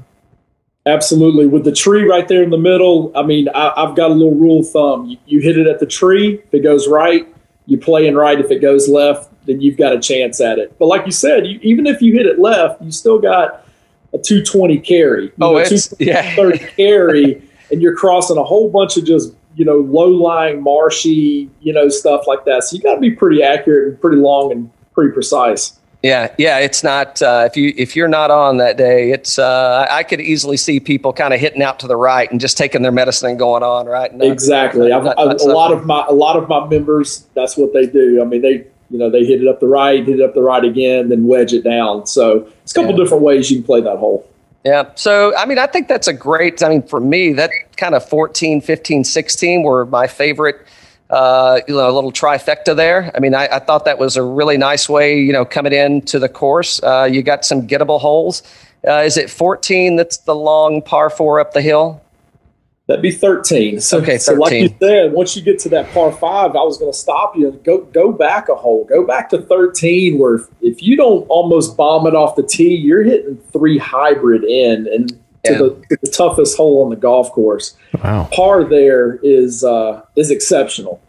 Absolutely. 0.85 1.45
With 1.45 1.65
the 1.65 1.71
tree 1.71 2.03
right 2.03 2.27
there 2.27 2.41
in 2.41 2.49
the 2.49 2.57
middle, 2.57 3.11
I 3.15 3.23
mean, 3.23 3.49
I, 3.49 3.73
I've 3.75 3.95
got 3.95 4.11
a 4.11 4.13
little 4.13 4.35
rule 4.35 4.61
of 4.61 4.69
thumb. 4.69 5.05
You, 5.05 5.17
you 5.25 5.39
hit 5.41 5.57
it 5.57 5.67
at 5.67 5.79
the 5.79 5.85
tree, 5.85 6.35
if 6.35 6.53
it 6.53 6.63
goes 6.63 6.87
right, 6.87 7.27
you 7.69 7.77
play 7.77 8.07
in 8.07 8.15
right. 8.15 8.39
If 8.39 8.51
it 8.51 8.59
goes 8.59 8.87
left, 8.89 9.29
then 9.45 9.61
you've 9.61 9.77
got 9.77 9.93
a 9.93 9.99
chance 9.99 10.41
at 10.41 10.59
it. 10.59 10.77
But 10.79 10.87
like 10.87 11.05
you 11.05 11.11
said, 11.11 11.45
you, 11.47 11.59
even 11.61 11.85
if 11.87 12.01
you 12.01 12.13
hit 12.13 12.25
it 12.25 12.39
left, 12.39 12.81
you 12.81 12.91
still 12.91 13.19
got 13.19 13.65
a 14.13 14.17
220 14.17 14.79
carry. 14.79 15.25
You 15.25 15.31
Oh, 15.41 15.51
know, 15.53 15.57
it's- 15.59 15.93
yeah. 15.99 16.35
230 16.35 16.73
carry, 16.75 17.41
and 17.71 17.81
you're 17.81 17.95
crossing 17.95 18.37
a 18.37 18.43
whole 18.43 18.69
bunch 18.69 18.97
of 18.97 19.05
just, 19.05 19.33
you 19.55 19.65
know, 19.65 19.77
low 19.77 20.07
lying, 20.09 20.61
marshy, 20.61 21.49
you 21.61 21.73
know, 21.73 21.89
stuff 21.89 22.25
like 22.27 22.43
that. 22.45 22.63
So 22.63 22.75
you 22.75 22.81
got 22.81 22.95
to 22.95 22.99
be 23.01 23.11
pretty 23.11 23.43
accurate 23.43 23.87
and 23.89 24.01
pretty 24.01 24.17
long 24.17 24.51
and 24.51 24.69
pretty 24.93 25.11
precise. 25.13 25.78
Yeah, 26.01 26.33
yeah, 26.37 26.59
it's 26.59 26.81
not 26.81 27.21
uh, 27.21 27.43
if 27.45 27.57
you 27.57 27.73
if 27.75 27.93
you're 27.93 28.07
not 28.07 28.31
on 28.31 28.55
that 28.57 28.77
day, 28.77 29.11
it's 29.11 29.37
uh, 29.37 29.85
I 29.91 30.03
could 30.03 30.21
easily 30.21 30.55
see 30.55 30.79
people 30.79 31.11
kind 31.11 31.33
of 31.33 31.41
hitting 31.41 31.61
out 31.61 31.77
to 31.81 31.87
the 31.87 31.97
right 31.97 32.31
and 32.31 32.39
just 32.39 32.57
taking 32.57 32.83
their 32.83 32.91
medicine 32.93 33.29
and 33.31 33.37
going 33.37 33.63
on 33.63 33.85
right. 33.85 34.13
Not- 34.15 34.25
exactly. 34.25 34.93
I've, 34.93 35.03
not- 35.03 35.17
not 35.17 35.41
a 35.41 35.45
lot 35.45 35.73
of 35.73 35.85
my 35.85 36.05
a 36.07 36.13
lot 36.13 36.37
of 36.37 36.47
my 36.47 36.65
members, 36.67 37.27
that's 37.35 37.57
what 37.57 37.73
they 37.73 37.85
do. 37.85 38.21
I 38.21 38.25
mean, 38.25 38.41
they 38.41 38.65
you 38.89 38.97
know 38.97 39.09
they 39.09 39.25
hit 39.25 39.41
it 39.41 39.47
up 39.49 39.59
the 39.59 39.67
right, 39.67 40.05
hit 40.05 40.21
it 40.21 40.23
up 40.23 40.33
the 40.35 40.41
right 40.41 40.63
again, 40.63 41.09
then 41.09 41.27
wedge 41.27 41.51
it 41.51 41.65
down. 41.65 42.05
So 42.07 42.47
it's 42.63 42.71
a 42.71 42.75
couple 42.75 42.91
Yeah. 42.91 43.03
different 43.03 43.23
ways 43.23 43.51
you 43.51 43.57
can 43.57 43.65
play 43.65 43.81
that 43.81 43.97
hole. 43.97 44.25
Yeah. 44.65 44.89
So, 44.95 45.35
I 45.37 45.45
mean, 45.45 45.57
I 45.57 45.67
think 45.67 45.87
that's 45.87 46.07
a 46.09 46.13
great, 46.13 46.61
I 46.61 46.67
mean, 46.67 46.81
for 46.83 46.99
me, 46.99 47.31
that 47.33 47.49
kind 47.77 47.95
of 47.95 48.07
14, 48.07 48.59
15, 48.59 49.05
16 49.05 49.63
were 49.63 49.85
my 49.85 50.05
favorite, 50.05 50.57
uh, 51.09 51.61
you 51.67 51.73
know, 51.73 51.89
a 51.89 51.93
little 51.93 52.11
trifecta 52.11 52.75
there. 52.75 53.11
I 53.15 53.19
mean, 53.19 53.33
I, 53.33 53.47
I 53.47 53.59
thought 53.59 53.85
that 53.85 53.97
was 53.97 54.15
a 54.15 54.23
really 54.23 54.57
nice 54.57 54.87
way, 54.87 55.19
you 55.19 55.33
know, 55.33 55.45
coming 55.45 55.73
into 55.73 56.19
the 56.19 56.29
course. 56.29 56.81
Uh, 56.83 57.07
you 57.11 57.23
got 57.23 57.45
some 57.45 57.67
gettable 57.67 57.99
holes. 57.99 58.43
Uh, 58.87 59.01
is 59.01 59.17
it 59.17 59.29
14 59.29 59.95
that's 59.95 60.17
the 60.17 60.35
long 60.35 60.81
par 60.81 61.09
four 61.09 61.39
up 61.39 61.53
the 61.53 61.61
hill? 61.61 62.01
That'd 62.87 63.03
be 63.03 63.11
13. 63.11 63.81
So, 63.81 63.99
Okay, 63.99 64.17
so 64.17 64.33
like 64.33 64.51
you 64.51 64.75
said, 64.79 65.13
once 65.13 65.35
you 65.35 65.43
get 65.43 65.59
to 65.59 65.69
that 65.69 65.91
par 65.91 66.11
five, 66.11 66.51
I 66.51 66.63
was 66.63 66.79
going 66.79 66.91
to 66.91 66.97
stop 66.97 67.35
you 67.35 67.51
go 67.63 67.81
go 67.81 68.11
back 68.11 68.49
a 68.49 68.55
hole. 68.55 68.85
Go 68.85 69.05
back 69.05 69.29
to 69.29 69.39
13, 69.39 70.17
where 70.17 70.35
if, 70.35 70.47
if 70.61 70.81
you 70.81 70.97
don't 70.97 71.21
almost 71.27 71.77
bomb 71.77 72.07
it 72.07 72.15
off 72.15 72.35
the 72.35 72.41
tee, 72.41 72.73
you're 72.73 73.03
hitting 73.03 73.37
three 73.51 73.77
hybrid 73.77 74.43
in 74.43 74.87
and 74.87 75.19
to, 75.45 75.53
the, 75.53 75.69
to 75.89 75.97
the 76.01 76.09
toughest 76.11 76.57
hole 76.57 76.83
on 76.83 76.89
the 76.89 76.95
golf 76.95 77.31
course. 77.31 77.75
Wow. 78.03 78.27
Par 78.31 78.63
there 78.65 79.15
is 79.23 79.63
uh, 79.63 80.01
is 80.15 80.31
exceptional. 80.31 81.01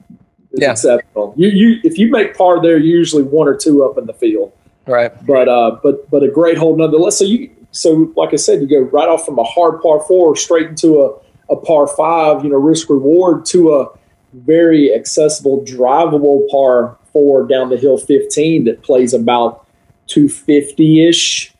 Is 0.52 0.60
Yeah. 0.62 0.72
exceptional. 0.72 1.34
You 1.36 1.48
you 1.48 1.80
if 1.84 1.98
you 1.98 2.10
make 2.10 2.36
par 2.36 2.62
there, 2.62 2.76
you're 2.78 2.98
usually 2.98 3.22
one 3.22 3.48
or 3.48 3.54
two 3.56 3.84
up 3.84 3.98
in 3.98 4.06
the 4.06 4.14
field 4.14 4.52
Right. 4.86 5.12
but 5.26 5.48
uh, 5.48 5.78
but 5.82 6.08
but 6.10 6.22
a 6.22 6.28
great 6.28 6.58
hole 6.58 6.76
nonetheless. 6.76 7.18
So 7.18 7.24
you 7.24 7.50
so 7.72 8.12
like 8.16 8.32
I 8.32 8.36
said, 8.36 8.60
you 8.60 8.66
go 8.68 8.80
right 8.80 9.08
off 9.08 9.24
from 9.24 9.38
a 9.38 9.44
hard 9.44 9.80
par 9.80 10.00
four 10.08 10.34
straight 10.36 10.68
into 10.68 11.02
a, 11.02 11.52
a 11.52 11.56
par 11.56 11.86
five. 11.86 12.42
You 12.44 12.50
know, 12.50 12.56
risk 12.56 12.88
reward 12.90 13.44
to 13.46 13.74
a 13.74 13.86
very 14.32 14.94
accessible, 14.94 15.62
drivable 15.64 16.48
par 16.50 16.96
four 17.12 17.46
down 17.46 17.68
the 17.68 17.76
hill 17.76 17.98
fifteen 17.98 18.64
that 18.64 18.82
plays 18.82 19.12
about 19.14 19.66
two 20.06 20.28
fifty 20.28 21.06
ish. 21.06 21.54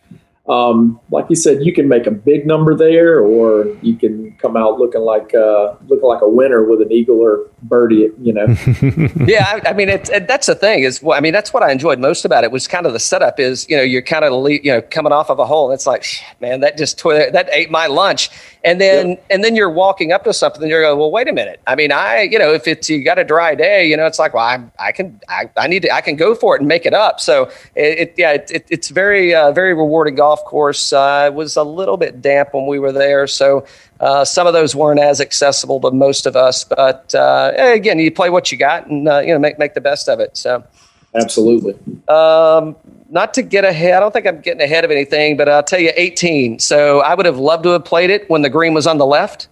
Um, 0.50 0.98
like 1.10 1.26
you 1.30 1.36
said, 1.36 1.64
you 1.64 1.72
can 1.72 1.86
make 1.86 2.08
a 2.08 2.10
big 2.10 2.44
number 2.44 2.76
there, 2.76 3.20
or 3.20 3.66
you 3.82 3.94
can 3.94 4.32
come 4.38 4.56
out 4.56 4.80
looking 4.80 5.02
like 5.02 5.32
uh, 5.32 5.74
looking 5.86 6.08
like 6.08 6.22
a 6.22 6.28
winner 6.28 6.64
with 6.64 6.82
an 6.82 6.90
eagle 6.90 7.20
or 7.20 7.49
birdie. 7.62 8.10
You 8.20 8.32
know, 8.32 8.46
yeah, 9.26 9.46
I, 9.46 9.70
I 9.70 9.72
mean, 9.72 9.88
it's 9.88 10.10
it, 10.10 10.28
that's 10.28 10.46
the 10.46 10.54
thing 10.54 10.82
is, 10.82 11.02
well, 11.02 11.16
I 11.16 11.20
mean, 11.20 11.32
that's 11.32 11.52
what 11.52 11.62
I 11.62 11.72
enjoyed 11.72 11.98
most 11.98 12.24
about 12.24 12.44
it 12.44 12.50
was 12.50 12.66
kind 12.68 12.86
of 12.86 12.92
the 12.92 13.00
setup 13.00 13.40
is, 13.40 13.68
you 13.68 13.76
know, 13.76 13.82
you're 13.82 14.02
kind 14.02 14.24
of, 14.24 14.32
le- 14.32 14.52
you 14.52 14.72
know, 14.72 14.82
coming 14.82 15.12
off 15.12 15.30
of 15.30 15.38
a 15.38 15.46
hole. 15.46 15.70
And 15.70 15.74
it's 15.74 15.86
like, 15.86 16.04
man, 16.40 16.60
that 16.60 16.76
just 16.76 16.98
tore, 16.98 17.30
that 17.30 17.48
ate 17.52 17.70
my 17.70 17.86
lunch. 17.86 18.30
And 18.62 18.80
then, 18.80 19.16
and 19.30 19.42
then 19.42 19.56
you're 19.56 19.70
walking 19.70 20.12
up 20.12 20.24
to 20.24 20.32
something 20.34 20.62
and 20.62 20.70
you're 20.70 20.82
going, 20.82 20.98
well, 20.98 21.10
wait 21.10 21.28
a 21.28 21.32
minute. 21.32 21.60
I 21.66 21.74
mean, 21.74 21.92
I, 21.92 22.22
you 22.22 22.38
know, 22.38 22.52
if 22.52 22.68
it's, 22.68 22.90
you 22.90 23.02
got 23.02 23.18
a 23.18 23.24
dry 23.24 23.54
day, 23.54 23.88
you 23.88 23.96
know, 23.96 24.06
it's 24.06 24.18
like, 24.18 24.34
well, 24.34 24.44
I, 24.44 24.62
I 24.78 24.92
can, 24.92 25.18
I, 25.28 25.48
I 25.56 25.66
need 25.66 25.82
to, 25.82 25.94
I 25.94 26.02
can 26.02 26.16
go 26.16 26.34
for 26.34 26.56
it 26.56 26.60
and 26.60 26.68
make 26.68 26.84
it 26.84 26.92
up. 26.92 27.20
So 27.20 27.44
it, 27.74 27.98
it 27.98 28.14
yeah, 28.18 28.32
it, 28.32 28.50
it, 28.50 28.66
it's 28.68 28.90
very, 28.90 29.34
uh, 29.34 29.52
very 29.52 29.72
rewarding 29.72 30.14
golf 30.14 30.44
course. 30.44 30.92
Uh, 30.92 31.30
it 31.32 31.34
was 31.34 31.56
a 31.56 31.64
little 31.64 31.96
bit 31.96 32.20
damp 32.20 32.52
when 32.52 32.66
we 32.66 32.78
were 32.78 32.92
there. 32.92 33.26
So, 33.26 33.64
uh, 34.00 34.24
some 34.24 34.46
of 34.46 34.52
those 34.52 34.74
weren't 34.74 35.00
as 35.00 35.20
accessible 35.20 35.80
to 35.80 35.90
most 35.90 36.26
of 36.26 36.34
us, 36.34 36.64
but 36.64 37.14
uh, 37.14 37.52
again, 37.56 37.98
you 37.98 38.10
play 38.10 38.30
what 38.30 38.50
you 38.50 38.58
got 38.58 38.86
and 38.86 39.08
uh, 39.08 39.20
you 39.20 39.32
know 39.32 39.38
make 39.38 39.58
make 39.58 39.74
the 39.74 39.80
best 39.80 40.08
of 40.08 40.20
it. 40.20 40.36
So, 40.36 40.64
absolutely. 41.14 41.74
um, 42.08 42.76
not 43.10 43.34
to 43.34 43.42
get 43.42 43.64
ahead, 43.64 43.94
I 43.94 44.00
don't 44.00 44.12
think 44.12 44.26
I'm 44.26 44.40
getting 44.40 44.62
ahead 44.62 44.84
of 44.84 44.90
anything, 44.90 45.36
but 45.36 45.48
I'll 45.48 45.62
tell 45.62 45.80
you, 45.80 45.92
18. 45.96 46.60
So 46.60 47.00
I 47.00 47.14
would 47.14 47.26
have 47.26 47.38
loved 47.38 47.64
to 47.64 47.70
have 47.70 47.84
played 47.84 48.08
it 48.10 48.28
when 48.30 48.42
the 48.42 48.50
green 48.50 48.72
was 48.72 48.86
on 48.86 48.98
the 48.98 49.06
left. 49.06 49.48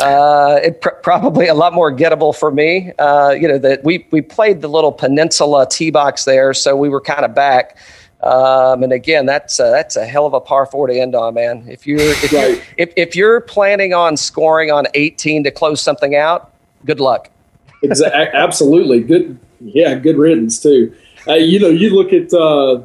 Uh, 0.00 0.60
it 0.62 0.80
pr- 0.80 0.90
probably 1.02 1.48
a 1.48 1.54
lot 1.54 1.74
more 1.74 1.92
gettable 1.92 2.36
for 2.36 2.50
me. 2.50 2.92
Uh, 2.98 3.30
you 3.30 3.46
know 3.46 3.58
that 3.58 3.84
we 3.84 4.06
we 4.10 4.20
played 4.20 4.60
the 4.60 4.68
little 4.68 4.92
peninsula 4.92 5.68
tee 5.68 5.90
box 5.90 6.24
there, 6.24 6.54
so 6.54 6.76
we 6.76 6.88
were 6.88 7.00
kind 7.00 7.24
of 7.24 7.34
back. 7.34 7.76
Um, 8.22 8.82
and 8.82 8.92
again, 8.92 9.26
that's 9.26 9.60
a, 9.60 9.64
that's 9.64 9.96
a 9.96 10.04
hell 10.04 10.26
of 10.26 10.34
a 10.34 10.40
par 10.40 10.66
four 10.66 10.88
to 10.88 10.94
end 10.94 11.14
on, 11.14 11.34
man. 11.34 11.64
If 11.68 11.86
you're 11.86 12.00
if, 12.00 12.32
you're 12.32 12.62
if, 12.76 12.92
if 12.96 13.16
you're 13.16 13.40
planning 13.40 13.94
on 13.94 14.16
scoring 14.16 14.70
on 14.70 14.86
18 14.94 15.44
to 15.44 15.50
close 15.50 15.80
something 15.80 16.16
out, 16.16 16.52
good 16.84 17.00
luck. 17.00 17.30
Exactly. 17.82 18.38
Absolutely. 18.38 19.00
Good. 19.02 19.38
Yeah. 19.60 19.94
Good 19.94 20.18
riddance 20.18 20.60
too. 20.60 20.94
Uh, 21.28 21.34
you 21.34 21.60
know, 21.60 21.68
you 21.68 21.90
look 21.90 22.12
at 22.12 22.32
uh, 22.32 22.80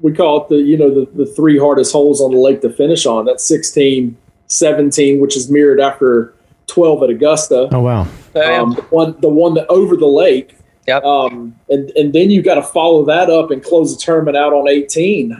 we 0.00 0.12
call 0.12 0.42
it 0.42 0.48
the 0.48 0.56
you 0.56 0.76
know 0.76 0.92
the, 0.92 1.10
the 1.12 1.26
three 1.26 1.58
hardest 1.58 1.92
holes 1.92 2.20
on 2.20 2.30
the 2.30 2.38
lake 2.38 2.60
to 2.62 2.70
finish 2.70 3.06
on. 3.06 3.24
That's 3.24 3.44
16, 3.44 4.16
17, 4.46 5.20
which 5.20 5.36
is 5.36 5.50
mirrored 5.50 5.80
after 5.80 6.34
12 6.68 7.02
at 7.02 7.10
Augusta. 7.10 7.68
Oh 7.72 7.80
wow. 7.80 8.02
Um, 8.34 8.74
the 8.74 8.86
one 8.90 9.20
the 9.20 9.28
one 9.28 9.54
that 9.54 9.66
over 9.68 9.96
the 9.96 10.06
lake. 10.06 10.54
Yep. 10.88 11.04
Um, 11.04 11.54
and 11.68 11.90
and 11.90 12.14
then 12.14 12.30
you 12.30 12.42
got 12.42 12.54
to 12.54 12.62
follow 12.62 13.04
that 13.04 13.28
up 13.28 13.50
and 13.50 13.62
close 13.62 13.94
the 13.94 14.02
tournament 14.02 14.38
out 14.38 14.54
on 14.54 14.66
18. 14.66 15.38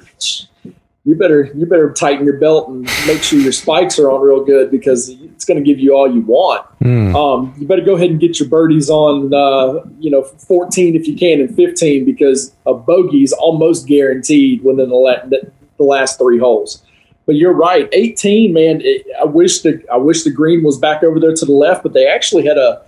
You 1.04 1.17
better 1.17 1.50
you 1.54 1.65
better 1.65 1.91
tighten 1.91 2.26
your 2.26 2.37
belt 2.37 2.69
and 2.69 2.82
make 3.06 3.23
sure 3.23 3.39
your 3.39 3.52
spikes 3.52 3.99
are 3.99 4.11
on 4.11 4.21
real 4.21 4.45
good 4.45 4.71
because 4.71 5.08
it's 5.08 5.47
going 5.47 5.56
to 5.56 5.65
give 5.65 5.78
you 5.78 5.95
all 5.97 6.13
you 6.13 6.21
want. 6.21 6.67
Hmm. 6.82 7.17
Um, 7.17 7.54
you 7.56 7.67
better 7.67 7.80
go 7.80 7.97
ahead 7.97 8.11
and 8.11 8.21
get 8.21 8.39
your 8.39 8.49
birdies 8.50 8.91
on, 8.91 9.32
uh, 9.32 9.89
you 9.99 10.11
know, 10.11 10.23
14 10.23 10.95
if 10.95 11.08
you 11.08 11.17
can, 11.17 11.41
and 11.41 11.56
15 11.56 12.04
because 12.04 12.52
a 12.67 12.75
bogey 12.75 13.23
is 13.23 13.32
almost 13.32 13.89
guaranteed 13.89 14.63
within 14.63 14.91
the, 14.91 14.95
la- 14.95 15.25
the, 15.25 15.50
the 15.78 15.82
last 15.82 16.19
three 16.19 16.39
holes. 16.39 16.84
But 17.25 17.37
you're 17.37 17.54
right, 17.54 17.89
18, 17.93 18.52
man. 18.52 18.82
It, 18.82 19.06
I 19.19 19.25
wish 19.25 19.61
the 19.61 19.82
I 19.91 19.97
wish 19.97 20.25
the 20.25 20.30
green 20.30 20.63
was 20.63 20.76
back 20.76 21.02
over 21.02 21.19
there 21.19 21.34
to 21.34 21.45
the 21.47 21.52
left, 21.52 21.82
but 21.82 21.95
they 21.95 22.06
actually 22.06 22.45
had 22.45 22.58
a. 22.58 22.82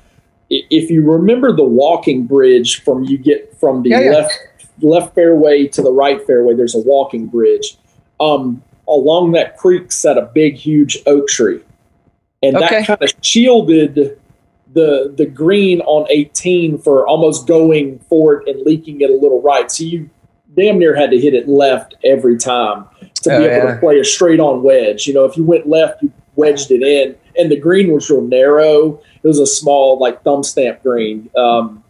If 0.51 0.91
you 0.91 1.09
remember 1.09 1.53
the 1.55 1.65
walking 1.65 2.25
bridge 2.27 2.83
from 2.83 3.05
you 3.05 3.19
get 3.19 3.57
from 3.59 3.83
the 3.83 3.91
Yeah, 3.91 4.01
yeah. 4.01 4.11
left 4.11 4.35
left 4.83 5.15
fairway 5.15 5.67
to 5.69 5.83
the 5.83 5.93
right 5.93 6.25
fairway, 6.27 6.55
there's 6.55 6.75
a 6.75 6.81
walking 6.81 7.27
bridge. 7.27 7.77
Um, 8.19 8.63
along 8.89 9.33
that 9.33 9.57
creek 9.57 9.93
sat 9.93 10.19
a 10.19 10.23
big, 10.35 10.55
huge 10.57 10.99
oak 11.07 11.29
tree, 11.29 11.61
and 12.43 12.57
Okay. 12.57 12.69
that 12.81 12.87
kind 12.87 13.03
of 13.03 13.13
shielded 13.23 14.17
the 14.73 15.13
the 15.17 15.27
green 15.27 15.81
on 15.83 16.07
18 16.11 16.79
for 16.79 17.07
almost 17.07 17.47
going 17.47 17.99
for 18.09 18.35
it 18.41 18.49
and 18.49 18.65
leaking 18.65 19.01
it 19.01 19.11
a 19.11 19.15
little 19.15 19.43
right. 19.43 19.71
So 19.71 19.85
you 19.85 20.09
damn 20.57 20.79
near 20.79 20.95
had 20.97 21.11
to 21.11 21.19
hit 21.19 21.35
it 21.35 21.49
left 21.49 21.95
every 22.05 22.37
time 22.37 22.85
to 23.23 23.35
Oh, 23.35 23.39
be 23.39 23.45
able 23.47 23.67
yeah. 23.69 23.75
to 23.75 23.81
play 23.81 23.99
a 24.01 24.05
straight 24.05 24.41
on 24.41 24.63
wedge. 24.63 25.07
You 25.07 25.15
know, 25.15 25.25
if 25.25 25.37
you 25.37 25.45
went 25.45 25.69
left, 25.69 26.03
you 26.03 26.13
wedged 26.41 26.71
it 26.71 26.83
in, 26.83 27.15
and 27.37 27.51
the 27.51 27.61
green 27.61 27.93
was 27.93 28.11
real 28.11 28.23
narrow. 28.23 29.01
It 29.23 29.29
was 29.29 29.39
a 29.39 29.47
small, 29.47 29.99
like 29.99 30.23
thumb 30.23 30.43
stamp 30.43 30.83
green. 30.83 31.29
Um, 31.37 31.85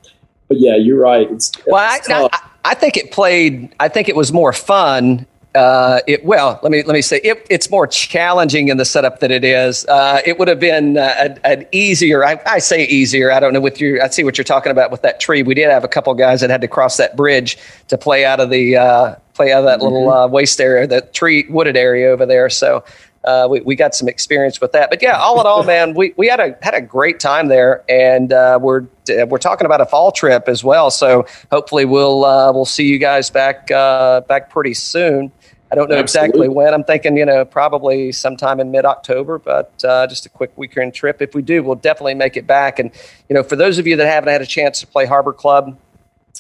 but 0.49 0.59
yeah, 0.59 0.75
you're 0.75 1.01
right. 1.01 1.31
It's, 1.31 1.53
Well, 1.65 1.77
I, 1.77 1.97
it's 1.99 2.09
tough. 2.09 2.31
I, 2.33 2.73
I 2.73 2.75
think 2.75 2.97
it 2.97 3.13
played. 3.13 3.73
I 3.79 3.89
think 3.89 4.09
it 4.09 4.17
was 4.17 4.33
more 4.33 4.53
fun. 4.53 5.27
Uh, 5.55 6.01
it 6.07 6.25
well, 6.25 6.61
let 6.63 6.71
me 6.71 6.83
let 6.85 6.95
me 6.95 7.03
say 7.03 7.17
it, 7.25 7.45
it's 7.51 7.71
more 7.71 7.87
challenging 7.87 8.69
in 8.69 8.77
the 8.77 8.85
setup 8.85 9.19
that 9.19 9.33
it 9.33 9.45
is. 9.45 9.85
Uh, 9.87 10.21
it 10.25 10.39
would 10.39 10.47
have 10.47 10.61
been 10.61 10.97
uh, 10.97 11.15
an, 11.19 11.41
an 11.43 11.67
easier. 11.73 12.25
I, 12.25 12.41
I 12.47 12.61
say 12.61 12.85
easier. 12.85 13.33
I 13.33 13.41
don't 13.41 13.53
know 13.53 13.61
with 13.61 13.81
you. 13.81 14.01
I 14.01 14.09
see 14.09 14.23
what 14.23 14.39
you're 14.39 14.45
talking 14.45 14.71
about 14.71 14.93
with 14.93 15.03
that 15.03 15.19
tree. 15.19 15.43
We 15.43 15.55
did 15.55 15.69
have 15.69 15.83
a 15.83 15.89
couple 15.89 16.15
guys 16.15 16.41
that 16.41 16.51
had 16.51 16.61
to 16.61 16.69
cross 16.69 16.97
that 16.99 17.17
bridge 17.17 17.59
to 17.89 17.99
play 17.99 18.25
out 18.25 18.39
of 18.39 18.51
the 18.51 18.77
uh, 18.77 19.17
play 19.35 19.53
out 19.53 19.61
of 19.61 19.65
that 19.65 19.83
little 19.83 20.11
uh, 20.13 20.29
waste 20.29 20.61
area, 20.61 20.87
the 20.87 21.01
tree 21.01 21.47
wooded 21.49 21.77
area 21.77 22.11
over 22.11 22.27
there. 22.27 22.51
So. 22.51 22.85
Uh, 23.25 23.47
we, 23.51 23.61
we 23.61 23.77
got 23.77 23.95
some 23.95 24.09
experience 24.09 24.61
with 24.61 24.73
that, 24.73 24.89
but 24.89 25.03
yeah, 25.03 25.19
all 25.19 25.39
in 25.41 25.47
all, 25.47 25.63
man, 25.77 25.93
we, 25.95 26.15
we 26.17 26.27
had 26.27 26.41
a 26.41 26.57
had 26.63 26.75
a 26.75 26.81
great 26.81 27.21
time 27.21 27.49
there, 27.49 27.85
and 27.89 28.33
uh, 28.33 28.59
we're 28.61 28.87
we're 29.27 29.39
talking 29.39 29.67
about 29.67 29.81
a 29.81 29.87
fall 29.87 30.11
trip 30.11 30.49
as 30.49 30.65
well. 30.65 30.91
So 30.91 31.27
hopefully 31.51 31.85
we'll 31.85 32.25
uh, 32.25 32.53
we'll 32.53 32.65
see 32.65 32.87
you 32.87 32.99
guys 32.99 33.29
back 33.29 33.71
uh, 33.71 34.23
back 34.23 34.51
pretty 34.51 34.75
soon. 34.75 35.33
I 35.73 35.77
don't 35.77 35.89
know 35.89 35.99
exactly 35.99 36.49
when. 36.49 36.75
I'm 36.75 36.83
thinking, 36.83 37.17
you 37.17 37.25
know, 37.25 37.45
probably 37.45 38.11
sometime 38.11 38.59
in 38.59 38.73
mid 38.73 38.85
October, 38.85 39.39
but 39.39 39.73
uh, 39.85 40.07
just 40.09 40.27
a 40.27 40.29
quick 40.29 40.51
weekend 40.57 40.95
trip. 40.95 41.23
If 41.23 41.35
we 41.35 41.43
do, 41.43 41.63
we'll 41.63 41.77
definitely 41.77 42.15
make 42.15 42.37
it 42.37 42.47
back. 42.47 42.81
And 42.81 42.91
you 43.29 43.35
know, 43.35 43.45
for 43.45 43.55
those 43.55 43.79
of 43.79 43.87
you 43.87 43.97
that 43.97 44.07
haven't 44.07 44.31
had 44.31 44.43
a 44.43 44.47
chance 44.47 44.81
to 44.81 44.87
play 44.87 45.07
Harbor 45.07 45.33
Club, 45.33 45.79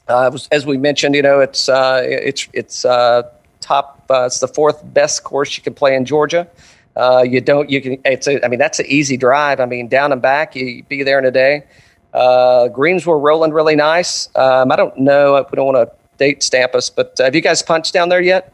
uh, 0.08 0.36
as 0.50 0.66
we 0.66 0.78
mentioned, 0.78 1.14
you 1.14 1.22
know, 1.22 1.38
it's 1.40 1.68
uh, 1.68 2.00
it's 2.04 2.48
it's 2.52 2.84
uh, 2.84 3.22
top. 3.60 3.99
Uh, 4.10 4.26
it's 4.26 4.40
the 4.40 4.48
fourth 4.48 4.82
best 4.92 5.24
course 5.24 5.56
you 5.56 5.62
can 5.62 5.74
play 5.74 5.94
in 5.94 6.04
Georgia. 6.04 6.48
Uh, 6.96 7.24
you 7.26 7.40
don't. 7.40 7.70
You 7.70 7.80
can. 7.80 7.98
It's. 8.04 8.26
A, 8.26 8.44
I 8.44 8.48
mean, 8.48 8.58
that's 8.58 8.80
an 8.80 8.86
easy 8.86 9.16
drive. 9.16 9.60
I 9.60 9.66
mean, 9.66 9.88
down 9.88 10.12
and 10.12 10.20
back. 10.20 10.56
You 10.56 10.82
be 10.84 11.02
there 11.02 11.18
in 11.18 11.24
a 11.24 11.30
day. 11.30 11.64
Uh, 12.12 12.68
greens 12.68 13.06
were 13.06 13.18
rolling 13.18 13.52
really 13.52 13.76
nice. 13.76 14.28
Um, 14.34 14.72
I 14.72 14.76
don't 14.76 14.96
know. 14.98 15.46
We 15.50 15.56
don't 15.56 15.66
want 15.66 15.88
to 15.88 15.94
date 16.18 16.42
stamp 16.42 16.74
us, 16.74 16.90
but 16.90 17.18
uh, 17.20 17.24
have 17.24 17.34
you 17.34 17.40
guys 17.40 17.62
punched 17.62 17.94
down 17.94 18.08
there 18.08 18.20
yet? 18.20 18.52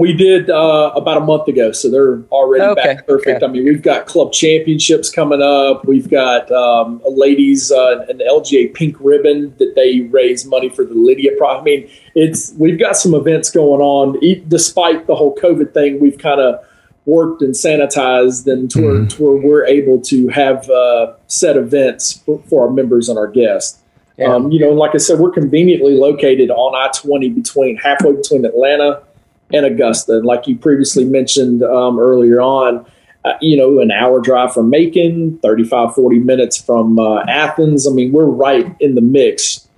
We 0.00 0.14
did 0.14 0.48
uh, 0.48 0.92
about 0.96 1.18
a 1.18 1.20
month 1.20 1.46
ago, 1.46 1.72
so 1.72 1.90
they're 1.90 2.22
already 2.32 2.64
Okay, 2.64 2.82
back 2.82 3.06
perfect. 3.06 3.36
okay. 3.36 3.44
I 3.44 3.48
mean, 3.50 3.66
we've 3.66 3.82
got 3.82 4.06
club 4.06 4.32
championships 4.32 5.10
coming 5.10 5.42
up. 5.42 5.84
We've 5.84 6.08
got 6.08 6.50
um, 6.50 7.02
a 7.04 7.10
ladies 7.10 7.70
uh, 7.70 8.06
an 8.08 8.20
LGA 8.20 8.72
pink 8.72 8.96
ribbon 8.98 9.54
that 9.58 9.74
they 9.76 10.00
raise 10.10 10.46
money 10.46 10.70
for 10.70 10.86
the 10.86 10.94
Lydia 10.94 11.32
Pro. 11.36 11.58
I 11.58 11.62
mean, 11.62 11.86
it's 12.14 12.54
we've 12.54 12.78
got 12.78 12.96
some 12.96 13.12
events 13.14 13.50
going 13.50 13.82
on. 13.82 14.16
E- 14.24 14.42
despite 14.48 15.06
the 15.06 15.14
whole 15.14 15.36
COVID 15.36 15.74
thing, 15.74 16.00
we've 16.00 16.16
kind 16.16 16.40
of 16.40 16.64
worked 17.04 17.42
and 17.42 17.52
sanitized, 17.52 18.50
and 18.50 18.70
to, 18.70 18.80
where, 18.82 19.04
to 19.06 19.22
where 19.22 19.36
we're 19.36 19.66
able 19.66 20.00
to 20.00 20.28
have 20.28 20.66
uh, 20.70 21.12
set 21.26 21.58
events 21.58 22.22
for, 22.24 22.42
for 22.48 22.66
our 22.66 22.72
members 22.72 23.10
and 23.10 23.18
our 23.18 23.28
guests. 23.28 23.78
Yeah. 24.16 24.34
Um, 24.34 24.50
you 24.50 24.60
know, 24.60 24.70
and 24.70 24.78
like 24.78 24.94
I 24.94 24.98
said, 24.98 25.18
we're 25.18 25.30
conveniently 25.30 25.92
located 25.94 26.50
on 26.50 26.74
I 26.74 26.90
twenty 26.94 27.28
between 27.28 27.76
halfway 27.76 28.12
between 28.12 28.46
Atlanta 28.46 29.02
and 29.52 29.66
Augusta. 29.66 30.18
And 30.18 30.24
like 30.24 30.46
you 30.46 30.56
previously 30.56 31.04
mentioned 31.04 31.62
um, 31.62 31.98
earlier 31.98 32.40
on, 32.40 32.86
uh, 33.24 33.34
you 33.40 33.56
know, 33.56 33.80
an 33.80 33.90
hour 33.90 34.20
drive 34.20 34.54
from 34.54 34.70
Macon, 34.70 35.38
35, 35.38 35.94
40 35.94 36.18
minutes 36.20 36.60
from 36.60 36.98
uh, 36.98 37.22
Athens. 37.28 37.86
I 37.86 37.90
mean, 37.90 38.12
we're 38.12 38.24
right 38.24 38.74
in 38.80 38.94
the 38.94 39.02
mix 39.02 39.68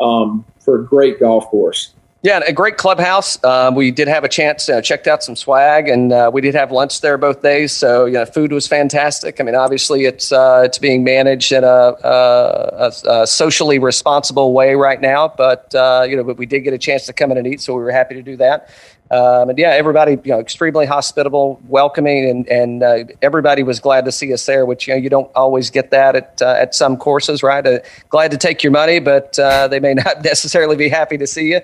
um, 0.00 0.44
for 0.58 0.80
a 0.80 0.84
great 0.84 1.18
golf 1.18 1.46
course. 1.46 1.94
Yeah, 2.22 2.40
a 2.46 2.52
great 2.52 2.76
clubhouse. 2.76 3.42
Uh, 3.42 3.72
we 3.74 3.90
did 3.90 4.06
have 4.06 4.24
a 4.24 4.28
chance, 4.28 4.68
uh, 4.68 4.82
checked 4.82 5.06
out 5.06 5.22
some 5.22 5.34
swag, 5.34 5.88
and 5.88 6.12
uh, 6.12 6.30
we 6.30 6.42
did 6.42 6.54
have 6.54 6.70
lunch 6.70 7.00
there 7.00 7.16
both 7.16 7.40
days. 7.40 7.72
So, 7.72 8.04
you 8.04 8.12
know, 8.12 8.26
food 8.26 8.52
was 8.52 8.66
fantastic. 8.66 9.40
I 9.40 9.44
mean, 9.44 9.54
obviously, 9.54 10.04
it's 10.04 10.30
uh, 10.30 10.60
it's 10.62 10.76
being 10.76 11.02
managed 11.02 11.50
in 11.50 11.64
a, 11.64 11.66
a, 12.04 12.92
a, 13.08 13.26
socially 13.26 13.78
responsible 13.78 14.52
way 14.52 14.74
right 14.74 15.00
now, 15.00 15.32
but 15.34 15.74
uh, 15.74 16.04
you 16.06 16.14
know, 16.14 16.22
but 16.22 16.36
we 16.36 16.44
did 16.44 16.60
get 16.60 16.74
a 16.74 16.78
chance 16.78 17.06
to 17.06 17.14
come 17.14 17.30
in 17.30 17.38
and 17.38 17.46
eat, 17.46 17.62
so 17.62 17.74
we 17.74 17.80
were 17.80 17.90
happy 17.90 18.16
to 18.16 18.22
do 18.22 18.36
that. 18.36 18.68
Um, 19.10 19.48
and 19.48 19.58
yeah, 19.58 19.70
everybody, 19.70 20.12
you 20.22 20.30
know, 20.30 20.40
extremely 20.40 20.84
hospitable, 20.84 21.58
welcoming, 21.68 22.28
and 22.28 22.46
and 22.48 22.82
uh, 22.82 23.04
everybody 23.22 23.62
was 23.62 23.80
glad 23.80 24.04
to 24.04 24.12
see 24.12 24.30
us 24.34 24.44
there. 24.44 24.66
Which 24.66 24.86
you 24.86 24.92
know, 24.92 25.00
you 25.00 25.08
don't 25.08 25.30
always 25.34 25.70
get 25.70 25.90
that 25.92 26.16
at 26.16 26.42
at 26.42 26.74
some 26.74 26.98
courses, 26.98 27.42
right? 27.42 27.82
glad 28.10 28.30
to 28.32 28.36
take 28.36 28.62
your 28.62 28.72
money, 28.72 28.98
but 28.98 29.32
they 29.70 29.80
may 29.80 29.94
not 30.04 30.22
necessarily 30.22 30.76
be 30.76 30.90
happy 30.90 31.16
to 31.16 31.26
see 31.26 31.52
you. 31.52 31.60